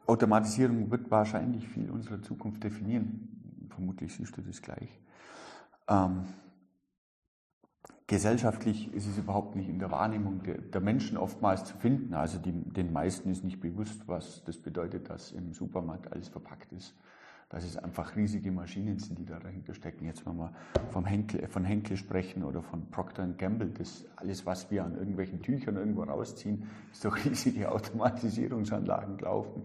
[0.06, 3.66] Automatisierung wird wahrscheinlich viel unserer Zukunft definieren.
[3.70, 5.00] Vermutlich siehst du das gleich.
[5.88, 6.24] Ähm,
[8.06, 12.14] gesellschaftlich ist es überhaupt nicht in der Wahrnehmung der, der Menschen oftmals zu finden.
[12.14, 16.72] Also die, den meisten ist nicht bewusst, was das bedeutet, dass im Supermarkt alles verpackt
[16.72, 16.94] ist.
[17.48, 20.06] Dass es einfach riesige Maschinen sind, die da dahinter stecken.
[20.06, 20.52] Jetzt, wenn wir
[20.90, 25.40] vom Henkel, von Henkel sprechen oder von Procter Gamble, das alles, was wir an irgendwelchen
[25.40, 29.62] Tüchern irgendwo rausziehen, ist doch riesige Automatisierungsanlagen laufen.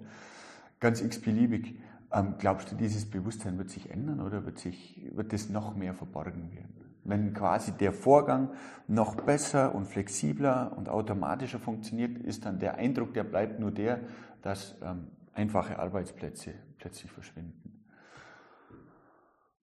[0.79, 1.75] Ganz x-beliebig.
[2.11, 5.93] Ähm, glaubst du, dieses Bewusstsein wird sich ändern oder wird, sich, wird das noch mehr
[5.93, 6.88] verborgen werden?
[7.09, 8.51] Wenn quasi der Vorgang
[8.87, 14.01] noch besser und flexibler und automatischer funktioniert, ist dann der Eindruck, der bleibt nur der,
[14.43, 17.83] dass ähm, einfache Arbeitsplätze plötzlich verschwinden.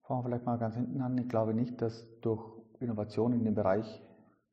[0.02, 1.16] Fangen wir vielleicht mal ganz hinten an.
[1.18, 2.42] Ich glaube nicht, dass durch
[2.80, 4.02] Innovation in dem Bereich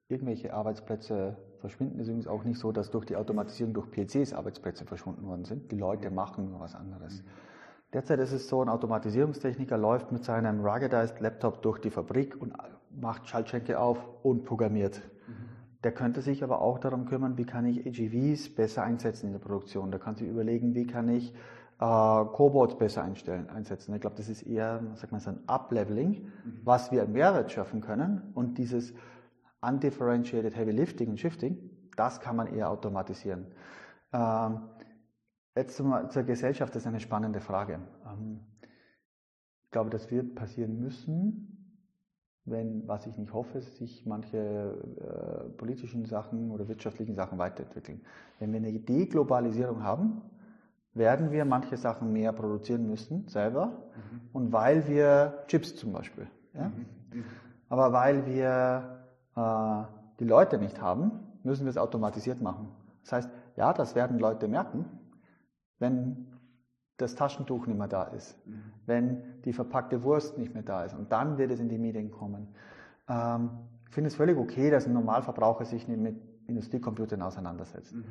[0.07, 1.99] irgendwelche Arbeitsplätze verschwinden.
[1.99, 5.45] Es ist übrigens auch nicht so, dass durch die Automatisierung durch PCs Arbeitsplätze verschwunden worden
[5.45, 5.71] sind.
[5.71, 7.23] Die Leute machen nur was anderes.
[7.23, 7.27] Mhm.
[7.93, 12.53] Derzeit ist es so, ein Automatisierungstechniker läuft mit seinem ruggedized Laptop durch die Fabrik und
[12.99, 15.01] macht Schaltschränke auf und programmiert.
[15.27, 15.33] Mhm.
[15.83, 19.39] Der könnte sich aber auch darum kümmern, wie kann ich AGVs besser einsetzen in der
[19.39, 19.91] Produktion.
[19.91, 21.33] Da kann sich überlegen, wie kann ich
[21.79, 23.93] äh, Cobots besser einstellen, einsetzen.
[23.93, 26.59] Ich glaube, das ist eher, sag mal, so ein Upleveling, mhm.
[26.63, 28.31] was wir an Mehrwert schaffen können.
[28.33, 28.93] Und dieses
[29.61, 31.57] undifferentiated Heavy Lifting und Shifting,
[31.95, 33.47] das kann man eher automatisieren.
[34.13, 34.61] Ähm,
[35.55, 37.79] jetzt zum, zur Gesellschaft, das ist eine spannende Frage.
[38.05, 38.39] Ähm,
[39.65, 41.52] ich glaube, das wird passieren müssen,
[42.45, 48.01] wenn, was ich nicht hoffe, sich manche äh, politischen Sachen oder wirtschaftlichen Sachen weiterentwickeln.
[48.39, 50.21] Wenn wir eine Deglobalisierung haben,
[50.93, 53.67] werden wir manche Sachen mehr produzieren müssen, selber.
[53.67, 54.21] Mhm.
[54.33, 56.27] Und weil wir Chips zum Beispiel.
[56.53, 56.69] Ja?
[56.69, 56.85] Mhm.
[57.13, 57.23] mhm.
[57.69, 58.99] Aber weil wir
[59.35, 59.83] äh,
[60.19, 61.11] die Leute nicht haben,
[61.43, 62.69] müssen wir es automatisiert machen.
[63.03, 64.85] Das heißt, ja, das werden Leute merken,
[65.79, 66.27] wenn
[66.97, 68.63] das Taschentuch nicht mehr da ist, mhm.
[68.85, 70.93] wenn die verpackte Wurst nicht mehr da ist.
[70.93, 72.47] Und dann wird es in die Medien kommen.
[73.07, 73.49] Ähm,
[73.87, 76.15] ich finde es völlig okay, dass ein Normalverbraucher sich nicht mit
[76.47, 77.93] Industriecomputern auseinandersetzt.
[77.93, 78.05] Mhm.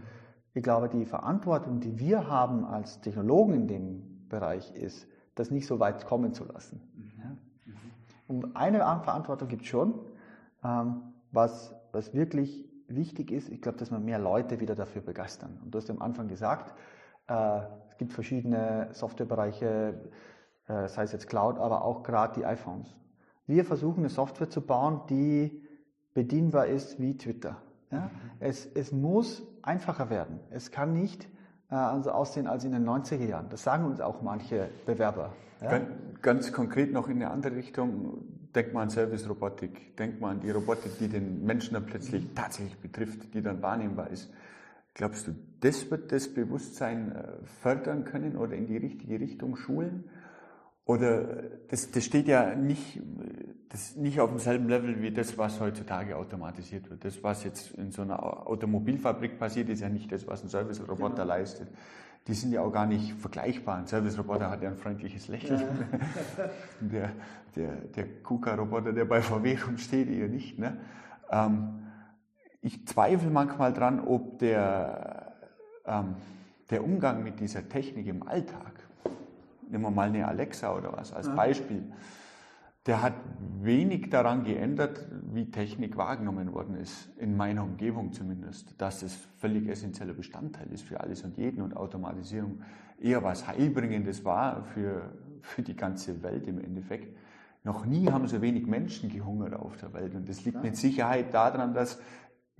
[0.54, 5.66] Ich glaube, die Verantwortung, die wir haben als Technologen in dem Bereich, ist, das nicht
[5.66, 6.80] so weit kommen zu lassen.
[6.94, 7.38] Mhm.
[7.66, 7.76] Mhm.
[8.26, 9.94] Und eine Verantwortung gibt es schon,
[10.62, 15.58] ähm, was, was wirklich wichtig ist, ich glaube, dass wir mehr Leute wieder dafür begeistern.
[15.64, 16.74] Und du hast am Anfang gesagt,
[17.28, 17.62] äh,
[18.02, 19.94] gibt verschiedene Softwarebereiche,
[20.66, 22.96] äh, sei es jetzt Cloud, aber auch gerade die iPhones.
[23.46, 25.62] Wir versuchen eine Software zu bauen, die
[26.14, 27.58] bedienbar ist wie Twitter.
[27.92, 28.00] Ja?
[28.00, 28.10] Mhm.
[28.40, 30.40] Es, es muss einfacher werden.
[30.50, 31.28] Es kann nicht
[31.70, 33.48] äh, also aussehen als in den 90er Jahren.
[33.50, 35.32] Das sagen uns auch manche Bewerber.
[35.60, 35.70] Ja?
[35.70, 35.86] Ganz,
[36.22, 38.24] ganz, konkret noch in eine andere Richtung.
[38.52, 39.96] Denk mal an Service-Robotik.
[39.96, 44.10] Denk mal an die Robotik, die den Menschen dann plötzlich tatsächlich betrifft, die dann wahrnehmbar
[44.10, 44.32] ist.
[44.94, 50.04] Glaubst du, das wird das Bewusstsein äh, fördern können oder in die richtige Richtung schulen?
[50.84, 53.00] Oder das, das steht ja nicht,
[53.68, 57.04] das nicht auf demselben Level wie das, was heutzutage automatisiert wird.
[57.04, 61.22] Das, was jetzt in so einer Automobilfabrik passiert, ist ja nicht das, was ein Service-Roboter
[61.22, 61.28] genau.
[61.28, 61.68] leistet.
[62.26, 63.78] Die sind ja auch gar nicht vergleichbar.
[63.78, 65.60] Ein Service-Roboter hat ja ein freundliches Lächeln.
[65.60, 66.50] Ja.
[66.80, 67.12] der
[67.56, 70.58] der, der KUKA-Roboter, der bei VW rumsteht, eher nicht.
[70.58, 70.78] Ne?
[71.30, 71.81] Ähm,
[72.62, 75.32] ich zweifle manchmal dran, ob der,
[75.84, 76.14] ähm,
[76.70, 78.72] der Umgang mit dieser Technik im Alltag,
[79.68, 81.82] nehmen wir mal eine Alexa oder was als Beispiel,
[82.86, 83.14] der hat
[83.60, 89.68] wenig daran geändert, wie Technik wahrgenommen worden ist, in meiner Umgebung zumindest, dass es völlig
[89.68, 92.62] essentieller Bestandteil ist für alles und jeden und Automatisierung
[93.00, 97.16] eher was Heilbringendes war für, für die ganze Welt im Endeffekt.
[97.64, 101.32] Noch nie haben so wenig Menschen gehungert auf der Welt und das liegt mit Sicherheit
[101.32, 102.00] daran, dass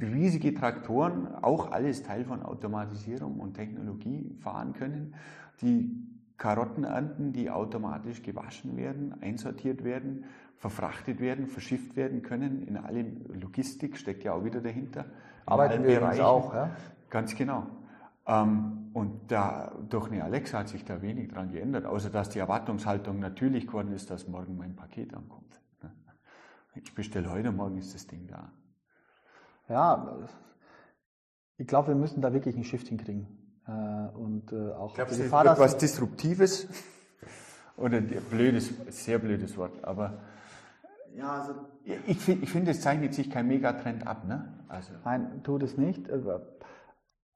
[0.01, 5.15] riesige Traktoren, auch alles Teil von Automatisierung und Technologie fahren können,
[5.61, 10.25] die Karotten ernten, die automatisch gewaschen werden, einsortiert werden,
[10.57, 12.63] verfrachtet werden, verschifft werden können.
[12.63, 15.05] In allem Logistik steckt ja auch wieder dahinter.
[15.47, 16.23] Arbeiten wir Bereichen.
[16.23, 16.71] auch, ja?
[17.11, 17.67] Ganz genau.
[18.27, 22.39] Ähm, und da, durch eine Alexa hat sich da wenig dran geändert, außer dass die
[22.39, 25.61] Erwartungshaltung natürlich geworden ist, dass morgen mein Paket ankommt.
[26.75, 28.51] Ich bestelle heute, morgen ist das Ding da.
[29.68, 30.18] Ja,
[31.57, 33.27] ich glaube, wir müssen da wirklich ein Shift hinkriegen.
[33.66, 36.68] Äh, und äh, auch Glaubst du, Gefahr, was Disruptives
[37.77, 40.18] oder blödes, sehr blödes Wort, aber
[41.14, 41.55] ja, also
[42.07, 44.64] ich, finde, find, es zeichnet sich kein Megatrend ab, ne?
[44.68, 44.94] Also.
[45.05, 46.09] Nein, tut es nicht.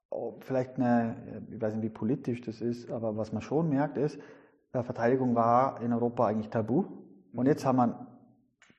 [0.08, 3.98] Oh, vielleicht eine, ich weiß nicht, wie politisch das ist, aber was man schon merkt,
[3.98, 4.18] ist,
[4.72, 6.84] Verteidigung war in Europa eigentlich tabu.
[7.32, 8.06] Und jetzt haben wir ein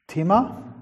[0.07, 0.76] Thema,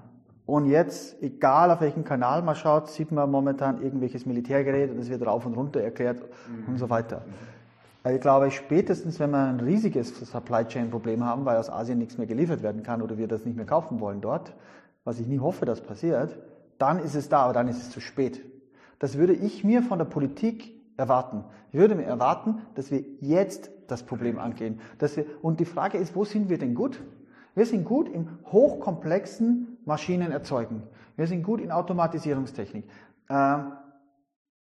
[0.46, 5.10] und jetzt, egal auf welchen Kanal man schaut, sieht man momentan irgendwelches Militärgerät und es
[5.10, 6.72] wird rauf und runter erklärt mhm.
[6.72, 7.22] und so weiter.
[8.08, 12.16] Ich glaube, spätestens, wenn wir ein riesiges Supply Chain Problem haben, weil aus Asien nichts
[12.16, 14.54] mehr geliefert werden kann oder wir das nicht mehr kaufen wollen dort,
[15.02, 16.38] was ich nie hoffe, dass passiert,
[16.78, 18.40] dann ist es da, aber dann ist es zu spät.
[19.00, 21.44] Das würde ich mir von der Politik erwarten.
[21.72, 24.80] Ich würde mir erwarten, dass wir jetzt das Problem angehen.
[24.98, 27.02] Dass wir, und die Frage ist, wo sind wir denn gut?
[27.56, 30.82] Wir sind gut im hochkomplexen Maschinen erzeugen.
[31.16, 32.84] Wir sind gut in Automatisierungstechnik.
[33.30, 33.72] Ähm,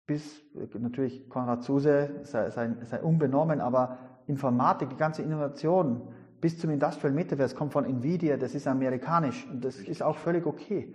[0.06, 0.42] bis
[0.78, 6.02] natürlich Konrad Zuse sei, sei, sei, unbenommen, aber Informatik, die ganze Innovation
[6.40, 10.46] bis zum Industrial Metaverse kommt von Nvidia, das ist amerikanisch und das ist auch völlig
[10.46, 10.94] okay.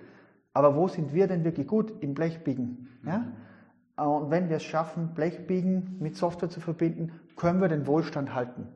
[0.54, 1.94] Aber wo sind wir denn wirklich gut?
[2.02, 2.90] Im Blechbiegen.
[3.06, 3.26] Ja?
[4.06, 8.68] Und wenn wir es schaffen, Blechbiegen mit Software zu verbinden, können wir den Wohlstand halten.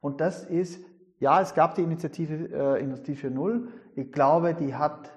[0.00, 0.80] Und das ist
[1.20, 3.66] ja, es gab die Initiative äh, Industrie 4.0.
[3.96, 5.10] Ich glaube, die hat,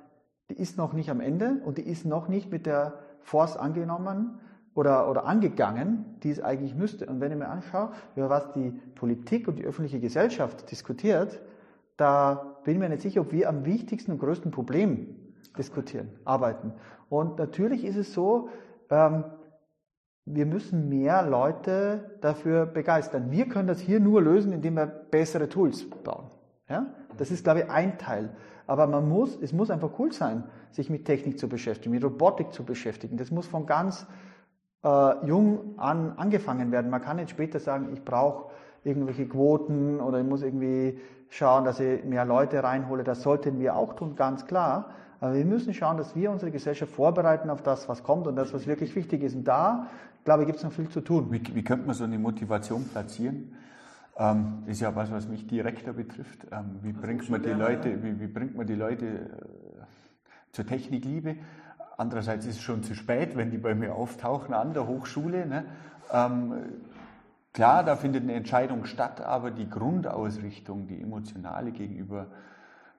[0.50, 4.40] die ist noch nicht am Ende und die ist noch nicht mit der Force angenommen
[4.74, 7.08] oder, oder angegangen, die es eigentlich müsste.
[7.08, 11.42] Und wenn ich mir anschaue, über was die Politik und die öffentliche Gesellschaft diskutiert,
[11.98, 15.16] da bin ich mir nicht sicher, ob wir am wichtigsten und größten Problem
[15.58, 16.74] diskutieren, arbeiten.
[17.10, 18.50] Und natürlich ist es so,
[18.92, 19.24] ähm,
[20.26, 23.32] wir müssen mehr Leute dafür begeistern.
[23.32, 26.30] Wir können das hier nur lösen, indem wir bessere Tools bauen.
[26.70, 26.88] Ja?
[27.18, 28.30] Das ist, glaube ich, ein Teil.
[28.68, 32.52] Aber man muss, es muss einfach cool sein, sich mit Technik zu beschäftigen, mit Robotik
[32.52, 33.18] zu beschäftigen.
[33.18, 34.06] Das muss von ganz
[34.84, 36.92] äh, jung an angefangen werden.
[36.92, 38.52] Man kann nicht später sagen, ich brauche
[38.84, 41.00] irgendwelche Quoten oder ich muss irgendwie
[41.30, 43.04] schauen, dass ich mehr Leute reinhole.
[43.04, 44.92] Das sollten wir auch tun, ganz klar.
[45.20, 48.54] Aber wir müssen schauen, dass wir unsere Gesellschaft vorbereiten auf das, was kommt und das,
[48.54, 49.36] was wirklich wichtig ist.
[49.36, 49.88] Und da,
[50.26, 51.28] glaube ich, gibt es noch viel zu tun.
[51.32, 53.56] Wie, wie könnte man so eine Motivation platzieren?
[54.20, 56.48] Ähm, ist ja was, was mich direkter betrifft.
[56.52, 59.84] Ähm, wie, bringt man die Leute, wie, wie, bringt man die Leute äh,
[60.52, 61.36] zur Technikliebe?
[61.98, 65.46] Andererseits ist es schon zu spät, wenn die bei mir auftauchen an der Hochschule.
[65.46, 65.66] Ne?
[66.12, 66.54] Ähm,
[67.54, 72.28] klar, da findet eine Entscheidung statt, aber die Grundausrichtung, die emotionale gegenüber,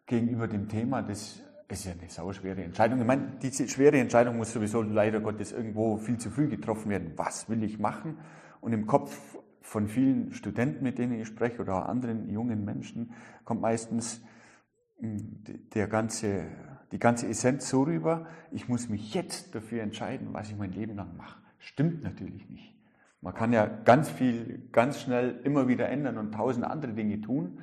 [0.07, 3.01] gegenüber dem Thema, das ist ja eine sauschwere Entscheidung.
[3.01, 7.13] Ich meine, diese schwere Entscheidung muss sowieso leider Gottes irgendwo viel zu früh getroffen werden.
[7.17, 8.19] Was will ich machen?
[8.61, 9.37] Und im Kopf
[9.69, 13.13] von vielen Studenten, mit denen ich spreche, oder anderen jungen Menschen,
[13.45, 14.23] kommt meistens
[14.99, 15.45] hm,
[15.75, 16.47] der ganze,
[16.93, 20.97] die ganze Essenz so rüber, ich muss mich jetzt dafür entscheiden, was ich mein Leben
[20.97, 21.41] lang mache.
[21.59, 22.75] Stimmt natürlich nicht.
[23.21, 27.63] Man kann ja ganz viel, ganz schnell immer wieder ändern und tausend andere Dinge tun.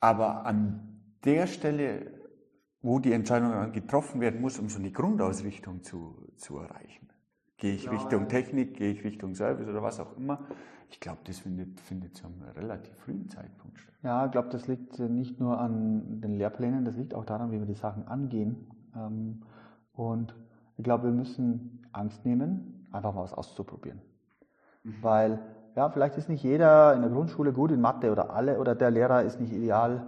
[0.00, 2.16] Aber an der Stelle
[2.86, 7.08] wo die Entscheidung getroffen werden muss, um so eine Grundausrichtung zu, zu erreichen.
[7.56, 10.46] Gehe ich ja, Richtung Technik, gehe ich Richtung Service oder was auch immer.
[10.88, 13.94] Ich glaube, das findet, findet zu einem relativ frühen Zeitpunkt statt.
[14.02, 17.58] Ja, ich glaube, das liegt nicht nur an den Lehrplänen, das liegt auch daran, wie
[17.58, 18.66] wir die Sachen angehen.
[18.94, 19.42] Ähm,
[19.94, 20.34] und
[20.76, 24.00] ich glaube, wir müssen Angst nehmen, einfach mal was auszuprobieren.
[24.84, 24.94] Mhm.
[25.02, 25.38] Weil,
[25.74, 28.90] ja, vielleicht ist nicht jeder in der Grundschule gut in Mathe oder alle oder der
[28.90, 30.06] Lehrer ist nicht ideal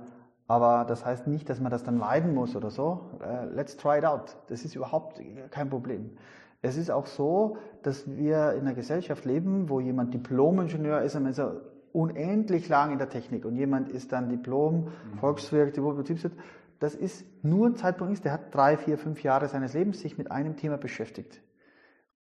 [0.49, 3.11] aber das heißt nicht, dass man das dann meiden muss oder so.
[3.23, 4.35] Äh, let's try it out.
[4.49, 5.21] Das ist überhaupt
[5.51, 6.17] kein Problem.
[6.61, 11.39] Es ist auch so, dass wir in einer Gesellschaft leben, wo jemand Diplom-Ingenieur ist ist
[11.39, 11.61] er
[11.93, 14.89] unendlich lang in der Technik und jemand ist dann Diplom,
[15.21, 16.35] Volkswirt, Betriebswirt.
[16.81, 20.31] Das ist nur ein Zeitpunkt, der hat drei, vier, fünf Jahre seines Lebens sich mit
[20.31, 21.43] einem Thema beschäftigt.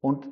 [0.01, 0.28] Und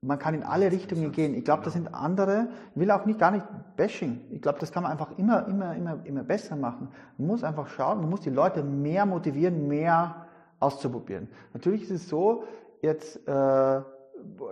[0.00, 1.34] man kann in alle Richtungen gehen.
[1.34, 2.48] Ich glaube, das sind andere.
[2.74, 3.44] Ich will auch nicht gar nicht
[3.76, 4.20] Bashing.
[4.30, 6.88] Ich glaube, das kann man einfach immer, immer, immer, immer besser machen.
[7.16, 10.28] Man muss einfach schauen, man muss die Leute mehr motivieren, mehr
[10.60, 11.28] auszuprobieren.
[11.52, 12.44] Natürlich ist es so,
[12.82, 13.80] jetzt äh,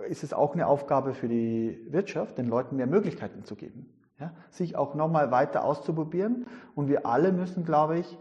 [0.07, 3.93] ist es auch eine Aufgabe für die Wirtschaft, den Leuten mehr Möglichkeiten zu geben.
[4.19, 4.31] Ja?
[4.49, 6.45] Sich auch nochmal weiter auszuprobieren.
[6.75, 8.17] Und wir alle müssen, glaube ich,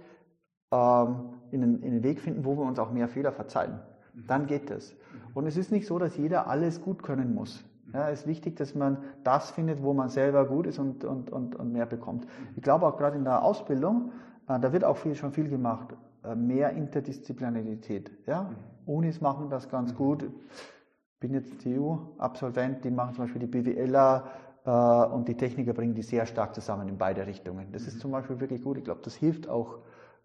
[0.72, 3.80] ähm, in, den, in den Weg finden, wo wir uns auch mehr Fehler verzeihen.
[4.26, 4.94] Dann geht das.
[5.34, 7.64] Und es ist nicht so, dass jeder alles gut können muss.
[7.92, 11.30] Ja, es ist wichtig, dass man das findet, wo man selber gut ist und, und,
[11.30, 12.26] und, und mehr bekommt.
[12.56, 14.12] Ich glaube auch gerade in der Ausbildung,
[14.48, 15.94] äh, da wird auch viel, schon viel gemacht.
[16.24, 18.10] Äh, mehr Interdisziplinarität.
[18.26, 18.50] Ja?
[18.86, 20.22] Unis machen das ganz gut.
[20.22, 24.24] Ich bin jetzt TU-Absolvent, die machen zum Beispiel die BWLer
[24.64, 24.70] äh,
[25.14, 27.72] und die Techniker bringen die sehr stark zusammen in beide Richtungen.
[27.72, 28.78] Das ist zum Beispiel wirklich gut.
[28.78, 29.78] Ich glaube, das hilft auch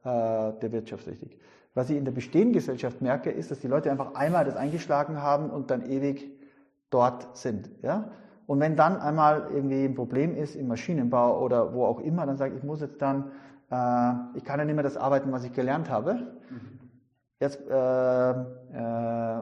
[0.04, 1.38] äh, der Wirtschaft richtig.
[1.74, 5.22] Was ich in der bestehenden Gesellschaft merke, ist, dass die Leute einfach einmal das eingeschlagen
[5.22, 6.30] haben und dann ewig
[6.90, 7.70] dort sind.
[7.82, 8.12] Ja?
[8.46, 12.36] Und wenn dann einmal irgendwie ein Problem ist im Maschinenbau oder wo auch immer, dann
[12.36, 13.32] sage ich, ich muss jetzt dann,
[13.72, 16.36] äh, ich kann ja nicht mehr das arbeiten, was ich gelernt habe.
[17.42, 19.42] Jetzt äh, äh,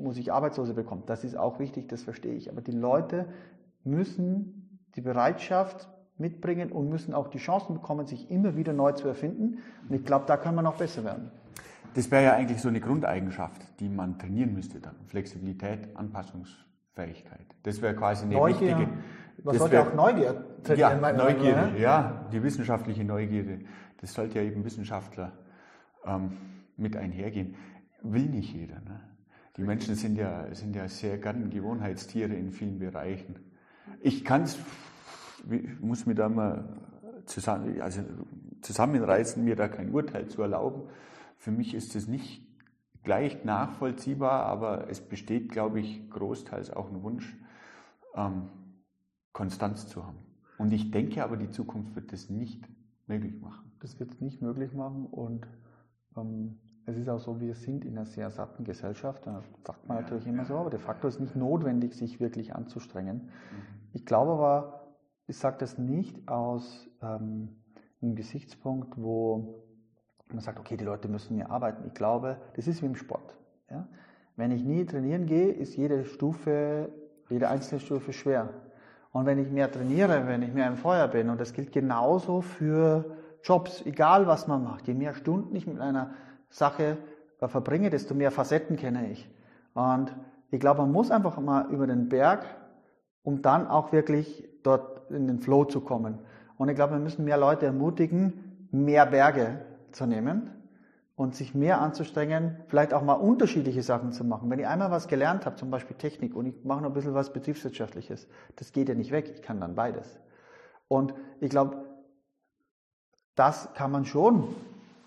[0.00, 1.02] muss ich Arbeitslose bekommen.
[1.06, 2.48] Das ist auch wichtig, das verstehe ich.
[2.48, 3.26] Aber die Leute
[3.82, 9.08] müssen die Bereitschaft mitbringen und müssen auch die Chancen bekommen, sich immer wieder neu zu
[9.08, 9.58] erfinden.
[9.88, 11.32] Und ich glaube, da kann man noch besser werden.
[11.94, 14.94] Das wäre ja eigentlich so eine Grundeigenschaft, die man trainieren müsste dann.
[15.06, 17.46] Flexibilität, Anpassungsfähigkeit.
[17.64, 18.78] Das wäre quasi eine Neugier.
[18.78, 18.88] wichtige.
[19.42, 21.02] Man sollte wär, auch Neugier trainieren.
[21.02, 23.58] Ja, Neugierde, ja, die wissenschaftliche Neugierde.
[24.00, 25.32] Das sollte ja eben Wissenschaftler
[26.06, 26.36] ähm,
[26.80, 27.54] mit einhergehen.
[28.02, 28.80] Will nicht jeder.
[28.80, 29.00] Ne?
[29.56, 33.36] Die Menschen sind ja, sind ja sehr gern Gewohnheitstiere in vielen Bereichen.
[34.00, 34.58] Ich kann es,
[35.80, 36.80] muss mir da mal
[37.26, 38.02] zusammen, also
[38.62, 40.88] zusammenreißen, mir da kein Urteil zu erlauben.
[41.36, 42.46] Für mich ist es nicht
[43.02, 47.36] gleich nachvollziehbar, aber es besteht, glaube ich, großteils auch ein Wunsch,
[48.14, 48.48] ähm,
[49.32, 50.18] Konstanz zu haben.
[50.58, 52.68] Und ich denke aber, die Zukunft wird das nicht
[53.06, 53.72] möglich machen.
[53.80, 55.46] Das wird es nicht möglich machen und
[56.16, 59.98] ähm, es ist auch so, wir sind in einer sehr satten Gesellschaft, da sagt man
[59.98, 63.16] ja, natürlich immer so, aber de facto ist es nicht notwendig, sich wirklich anzustrengen.
[63.16, 63.30] Mhm.
[63.92, 64.80] Ich glaube aber,
[65.26, 67.50] ich sage das nicht aus ähm,
[68.02, 69.62] einem Gesichtspunkt, wo
[70.28, 71.84] man sagt, okay, die Leute müssen mehr arbeiten.
[71.86, 73.36] Ich glaube, das ist wie im Sport.
[73.70, 73.86] Ja?
[74.36, 76.90] Wenn ich nie trainieren gehe, ist jede Stufe,
[77.28, 78.48] jede einzelne Stufe schwer.
[79.12, 82.40] Und wenn ich mehr trainiere, wenn ich mehr im Feuer bin, und das gilt genauso
[82.40, 86.14] für Jobs, egal was man macht, je mehr Stunden ich mit einer
[86.50, 86.98] Sache
[87.38, 89.28] verbringe, desto mehr Facetten kenne ich.
[89.74, 90.14] Und
[90.50, 92.44] ich glaube, man muss einfach mal über den Berg,
[93.22, 96.18] um dann auch wirklich dort in den Flow zu kommen.
[96.58, 99.60] Und ich glaube, wir müssen mehr Leute ermutigen, mehr Berge
[99.92, 100.50] zu nehmen
[101.16, 104.50] und sich mehr anzustrengen, vielleicht auch mal unterschiedliche Sachen zu machen.
[104.50, 107.14] Wenn ich einmal was gelernt habe, zum Beispiel Technik, und ich mache noch ein bisschen
[107.14, 108.26] was Betriebswirtschaftliches,
[108.56, 110.18] das geht ja nicht weg, ich kann dann beides.
[110.88, 111.84] Und ich glaube,
[113.34, 114.48] das kann man schon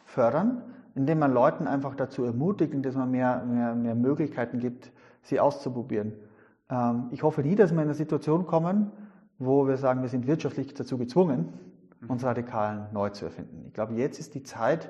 [0.05, 4.91] fördern, indem man Leuten einfach dazu ermutigt, indem man mehr, mehr, mehr Möglichkeiten gibt,
[5.21, 6.13] sie auszuprobieren.
[6.69, 8.91] Ähm, ich hoffe nie, dass wir in eine Situation kommen,
[9.39, 11.53] wo wir sagen, wir sind wirtschaftlich dazu gezwungen,
[12.01, 12.09] mhm.
[12.09, 13.63] uns radikal neu zu erfinden.
[13.67, 14.89] Ich glaube, jetzt ist die Zeit,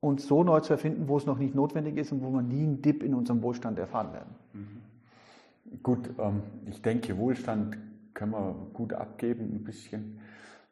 [0.00, 2.62] uns so neu zu erfinden, wo es noch nicht notwendig ist und wo wir nie
[2.62, 4.34] einen Dip in unserem Wohlstand erfahren werden.
[4.54, 5.80] Mhm.
[5.82, 7.76] Gut, ähm, ich denke, Wohlstand
[8.14, 10.20] können wir gut abgeben, ein bisschen.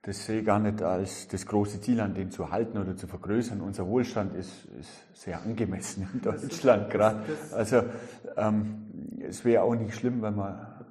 [0.02, 3.06] Das sehe ich gar nicht als das große Ziel, an den zu halten oder zu
[3.06, 3.60] vergrößern.
[3.60, 7.24] Unser Wohlstand ist, ist sehr angemessen in Deutschland gerade.
[7.52, 7.82] Also
[8.36, 8.86] ähm,
[9.20, 10.86] es wäre auch nicht schlimm, wenn wir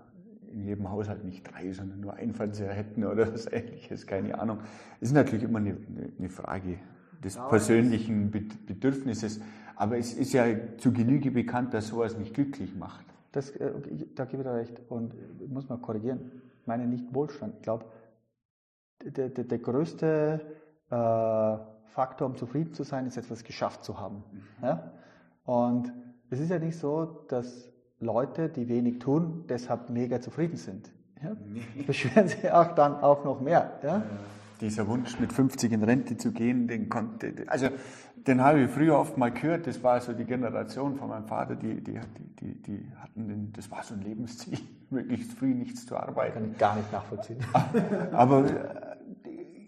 [0.51, 4.59] in jedem Haushalt nicht drei, sondern nur ein Fernseher hätten oder was ähnliches, keine Ahnung.
[4.99, 5.77] Es ist natürlich immer eine,
[6.17, 6.79] eine Frage
[7.23, 9.39] des ja, persönlichen Bedürfnisses.
[9.75, 10.45] Aber es ist ja
[10.77, 13.05] zu Genüge bekannt, dass sowas nicht glücklich macht.
[13.31, 13.71] Das, äh,
[14.15, 14.81] da gebe ich dir recht.
[14.89, 16.31] Und ich muss mal korrigieren.
[16.61, 17.55] Ich meine nicht Wohlstand.
[17.57, 17.85] Ich glaube,
[19.11, 20.41] der, der, der größte
[20.89, 20.95] äh,
[21.89, 24.23] Faktor, um zufrieden zu sein, ist etwas geschafft zu haben.
[24.31, 24.65] Mhm.
[24.65, 24.91] Ja?
[25.45, 25.93] Und
[26.29, 30.91] es ist ja nicht so, dass Leute, die wenig tun, deshalb mega zufrieden sind.
[31.23, 31.35] Ja?
[31.85, 33.79] Beschweren sie auch dann auch noch mehr.
[33.83, 34.03] Ja?
[34.61, 37.69] dieser Wunsch, mit 50 in Rente zu gehen, den konnte, also
[38.15, 41.55] den habe ich früher oft mal gehört, das war so die Generation von meinem Vater,
[41.55, 41.99] die, die,
[42.39, 46.33] die, die hatten den, das war so ein Lebensziel, möglichst früh nichts zu arbeiten.
[46.33, 47.37] Kann ich gar nicht nachvollziehen.
[48.11, 48.86] Aber äh,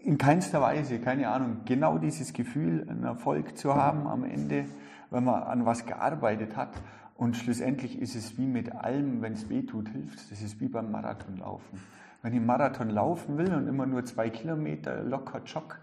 [0.02, 4.64] in keinster Weise, keine Ahnung, genau dieses Gefühl, einen Erfolg zu haben am Ende,
[5.10, 6.70] wenn man an was gearbeitet hat.
[7.16, 10.30] Und schlussendlich ist es wie mit allem, wenn es weh tut, hilft es.
[10.30, 11.80] Das ist wie beim Marathonlaufen.
[12.22, 15.74] Wenn ich Marathon laufen will und immer nur zwei Kilometer locker jogg,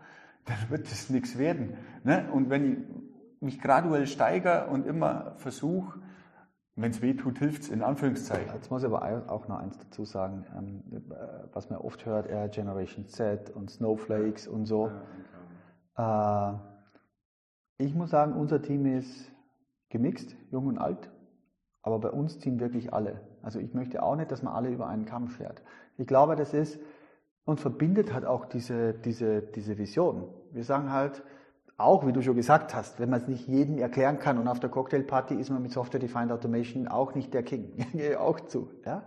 [0.46, 1.76] dann wird das nichts werden.
[2.04, 2.26] Ne?
[2.32, 2.78] Und wenn ich
[3.40, 6.00] mich graduell steigere und immer versuche,
[6.78, 8.54] wenn es weh tut, hilft es in Anführungszeichen.
[8.54, 10.84] Jetzt muss ich aber auch noch eins dazu sagen, ähm,
[11.52, 14.92] was man oft hört, Air Generation Z und Snowflakes und so.
[15.98, 16.54] Äh,
[17.80, 19.32] ich muss sagen, unser Team ist
[19.90, 21.10] gemixt, jung und alt,
[21.82, 23.22] aber bei uns ziehen wirklich alle.
[23.42, 25.64] Also ich möchte auch nicht, dass man alle über einen Kamm schert.
[25.98, 26.80] Ich glaube, das ist,
[27.46, 30.28] uns verbindet halt auch diese, diese, diese Vision.
[30.52, 31.24] Wir sagen halt,
[31.78, 34.60] auch wie du schon gesagt hast, wenn man es nicht jedem erklären kann und auf
[34.60, 37.72] der Cocktailparty ist man mit Software Defined Automation auch nicht der King.
[37.94, 38.70] Gehe auch zu.
[38.84, 39.04] Ja?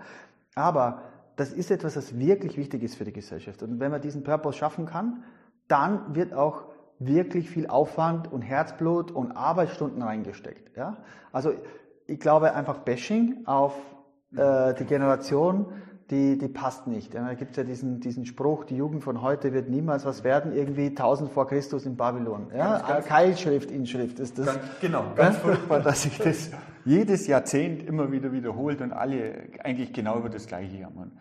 [0.55, 1.03] Aber
[1.37, 3.63] das ist etwas, das wirklich wichtig ist für die Gesellschaft.
[3.63, 5.25] Und wenn man diesen Purpose schaffen kann,
[5.67, 6.65] dann wird auch
[7.01, 10.77] wirklich viel Aufwand und Herzblut und Arbeitsstunden reingesteckt.
[10.77, 10.99] Ja?
[11.33, 11.53] Also
[12.07, 13.75] ich glaube einfach Bashing auf
[14.37, 15.67] äh, die Generation,
[16.11, 17.15] die, die passt nicht.
[17.15, 20.53] Da gibt es ja diesen, diesen Spruch, die Jugend von heute wird niemals was werden,
[20.53, 22.51] irgendwie 1000 vor Christus in Babylon.
[22.55, 22.79] Ja?
[22.79, 24.47] Ganz, Keilschrift, Inschrift ist das.
[24.47, 26.51] Ganz, genau, ganz furchtbar, dass sich das
[26.85, 31.13] jedes Jahrzehnt immer wieder wiederholt und alle eigentlich genau über das Gleiche jammern.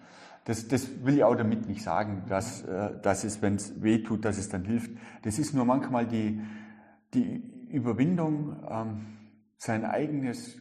[0.46, 4.00] Das, das will ich auch damit nicht sagen, dass, äh, dass es, wenn es weh
[4.00, 4.92] tut, dass es dann hilft.
[5.24, 6.42] Das ist nur manchmal die,
[7.14, 9.06] die Überwindung, ähm,
[9.58, 10.60] sein eigenes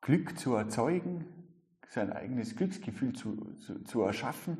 [0.00, 1.26] Glück zu erzeugen,
[1.88, 4.58] sein eigenes Glücksgefühl zu, zu, zu erschaffen,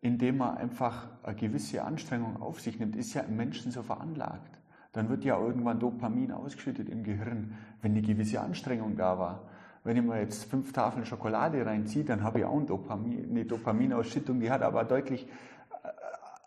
[0.00, 4.58] indem man einfach eine gewisse Anstrengung auf sich nimmt, ist ja im Menschen so veranlagt.
[4.92, 9.42] Dann wird ja irgendwann Dopamin ausgeschüttet im Gehirn, wenn eine gewisse Anstrengung da war.
[9.82, 13.44] Wenn ich mir jetzt fünf Tafeln Schokolade reinziehe, dann habe ich auch eine, Dopamin, eine
[13.44, 15.88] Dopaminausschüttung, die hat aber deutlich äh,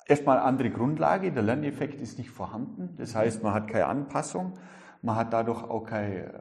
[0.08, 1.32] erstmal andere Grundlage.
[1.32, 2.96] Der Lerneffekt ist nicht vorhanden.
[2.98, 4.54] Das heißt, man hat keine Anpassung,
[5.02, 6.32] man hat dadurch auch keine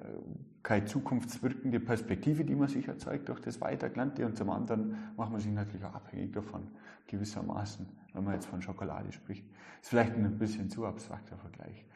[0.67, 5.41] keine zukunftswirkende Perspektive, die man sich erzeugt durch das Weitergelernte und zum anderen macht man
[5.41, 6.67] sich natürlich auch abhängig davon,
[7.07, 9.47] gewissermaßen, wenn man jetzt von Schokolade spricht.
[9.81, 11.87] Ist vielleicht ein bisschen zu abstrakter Vergleich.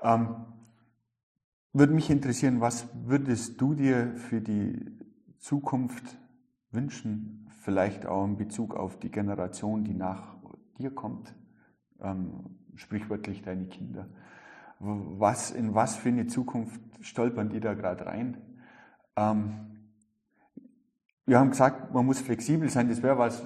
[0.00, 0.36] Ähm,
[1.74, 4.86] würde mich interessieren, was würdest du dir für die
[5.36, 6.16] Zukunft
[6.70, 10.34] wünschen, vielleicht auch in Bezug auf die Generation, die nach
[10.78, 11.34] dir kommt,
[12.00, 14.08] ähm, sprichwörtlich deine Kinder?
[14.78, 18.38] Was, in was für eine Zukunft stolpern die da gerade rein.
[19.16, 19.68] Ähm,
[21.26, 22.88] wir haben gesagt, man muss flexibel sein.
[22.88, 23.44] Das wäre was,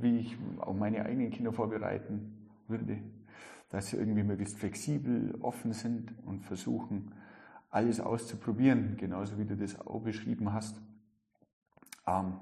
[0.00, 2.98] wie ich auch meine eigenen Kinder vorbereiten würde.
[3.70, 7.12] Dass sie irgendwie möglichst flexibel, offen sind und versuchen,
[7.70, 10.80] alles auszuprobieren, genauso wie du das auch beschrieben hast.
[12.06, 12.38] Ähm,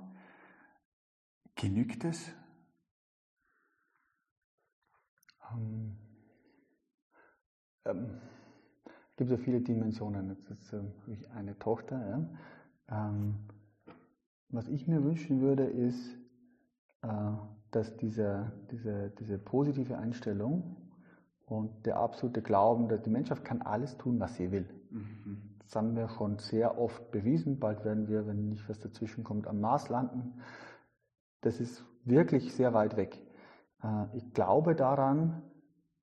[1.55, 2.30] genügt es?
[5.51, 5.97] Ähm,
[7.84, 8.31] es
[9.22, 10.30] gibt ja viele Dimensionen.
[10.30, 12.26] Jetzt ist, äh, habe ich eine Tochter.
[12.88, 13.08] Ja.
[13.08, 13.36] Ähm,
[14.48, 16.18] was ich mir wünschen würde, ist,
[17.02, 17.08] äh,
[17.70, 20.76] dass diese, diese, diese positive Einstellung
[21.46, 24.68] und der absolute Glauben, dass die Menschheit kann alles tun, was sie will.
[24.90, 25.56] Mhm.
[25.60, 27.60] Das haben wir schon sehr oft bewiesen.
[27.60, 30.40] Bald werden wir, wenn nicht was dazwischen kommt, am Mars landen.
[31.42, 33.22] Das ist wirklich sehr weit weg.
[33.84, 35.42] Äh, ich glaube daran,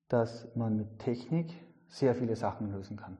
[0.08, 1.52] dass man mit Technik
[1.90, 3.18] sehr viele Sachen lösen kann.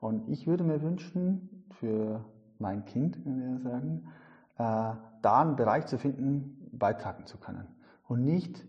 [0.00, 2.24] Und ich würde mir wünschen, für
[2.58, 4.08] mein Kind, wenn wir sagen,
[4.56, 7.66] äh, da einen Bereich zu finden, beitragen zu können.
[8.08, 8.64] Und nicht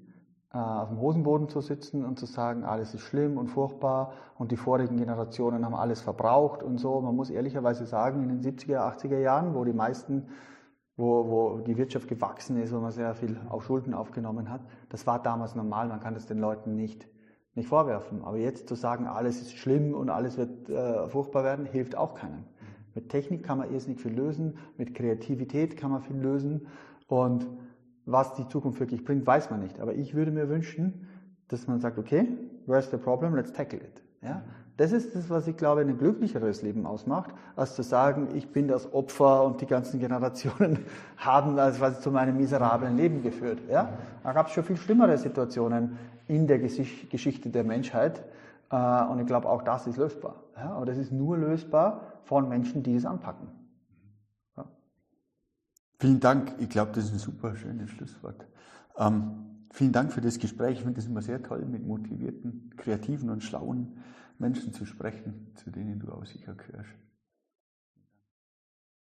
[0.54, 4.51] äh, auf dem Hosenboden zu sitzen und zu sagen, alles ist schlimm und furchtbar und
[4.51, 7.01] die vorigen Generationen haben alles verbraucht und so.
[7.01, 10.28] Man muss ehrlicherweise sagen, in den 70er, 80er Jahren, wo die meisten,
[10.95, 15.08] wo, wo die Wirtschaft gewachsen ist, wo man sehr viel auf Schulden aufgenommen hat, das
[15.08, 17.08] war damals normal, man kann das den Leuten nicht,
[17.56, 18.24] nicht vorwerfen.
[18.24, 22.16] Aber jetzt zu sagen, alles ist schlimm und alles wird äh, furchtbar werden, hilft auch
[22.16, 22.43] keinem.
[22.95, 26.68] Mit Technik kann man nicht viel lösen, mit Kreativität kann man viel lösen
[27.08, 27.47] und
[28.06, 29.80] was die Zukunft wirklich bringt, weiß man nicht.
[29.80, 31.08] Aber ich würde mir wünschen,
[31.47, 32.28] dass man sagt, okay,
[32.66, 33.36] where's the problem?
[33.36, 34.04] Let's tackle it.
[34.22, 34.43] Ja?
[34.78, 38.68] Das ist das, was ich glaube, ein glücklicheres Leben ausmacht, als zu sagen, ich bin
[38.68, 40.80] das Opfer und die ganzen Generationen
[41.18, 43.60] haben das quasi zu meinem miserablen Leben geführt.
[43.70, 43.89] Ja?
[44.24, 45.97] Da gab es schon viel schlimmere Situationen
[46.28, 48.24] in der Geschichte der Menschheit.
[48.69, 50.43] Äh, und ich glaube, auch das ist lösbar.
[50.55, 50.74] Ja?
[50.74, 53.47] Aber das ist nur lösbar von Menschen, die es anpacken.
[56.03, 56.53] Vielen Dank.
[56.59, 58.45] Ich glaube, das ist ein super schönes Schlusswort.
[58.97, 60.80] Ähm, vielen Dank für das Gespräch.
[60.80, 64.03] Ich finde es immer sehr toll, mit motivierten, kreativen und schlauen
[64.38, 66.89] Menschen zu sprechen, zu denen du auch sicher gehörst.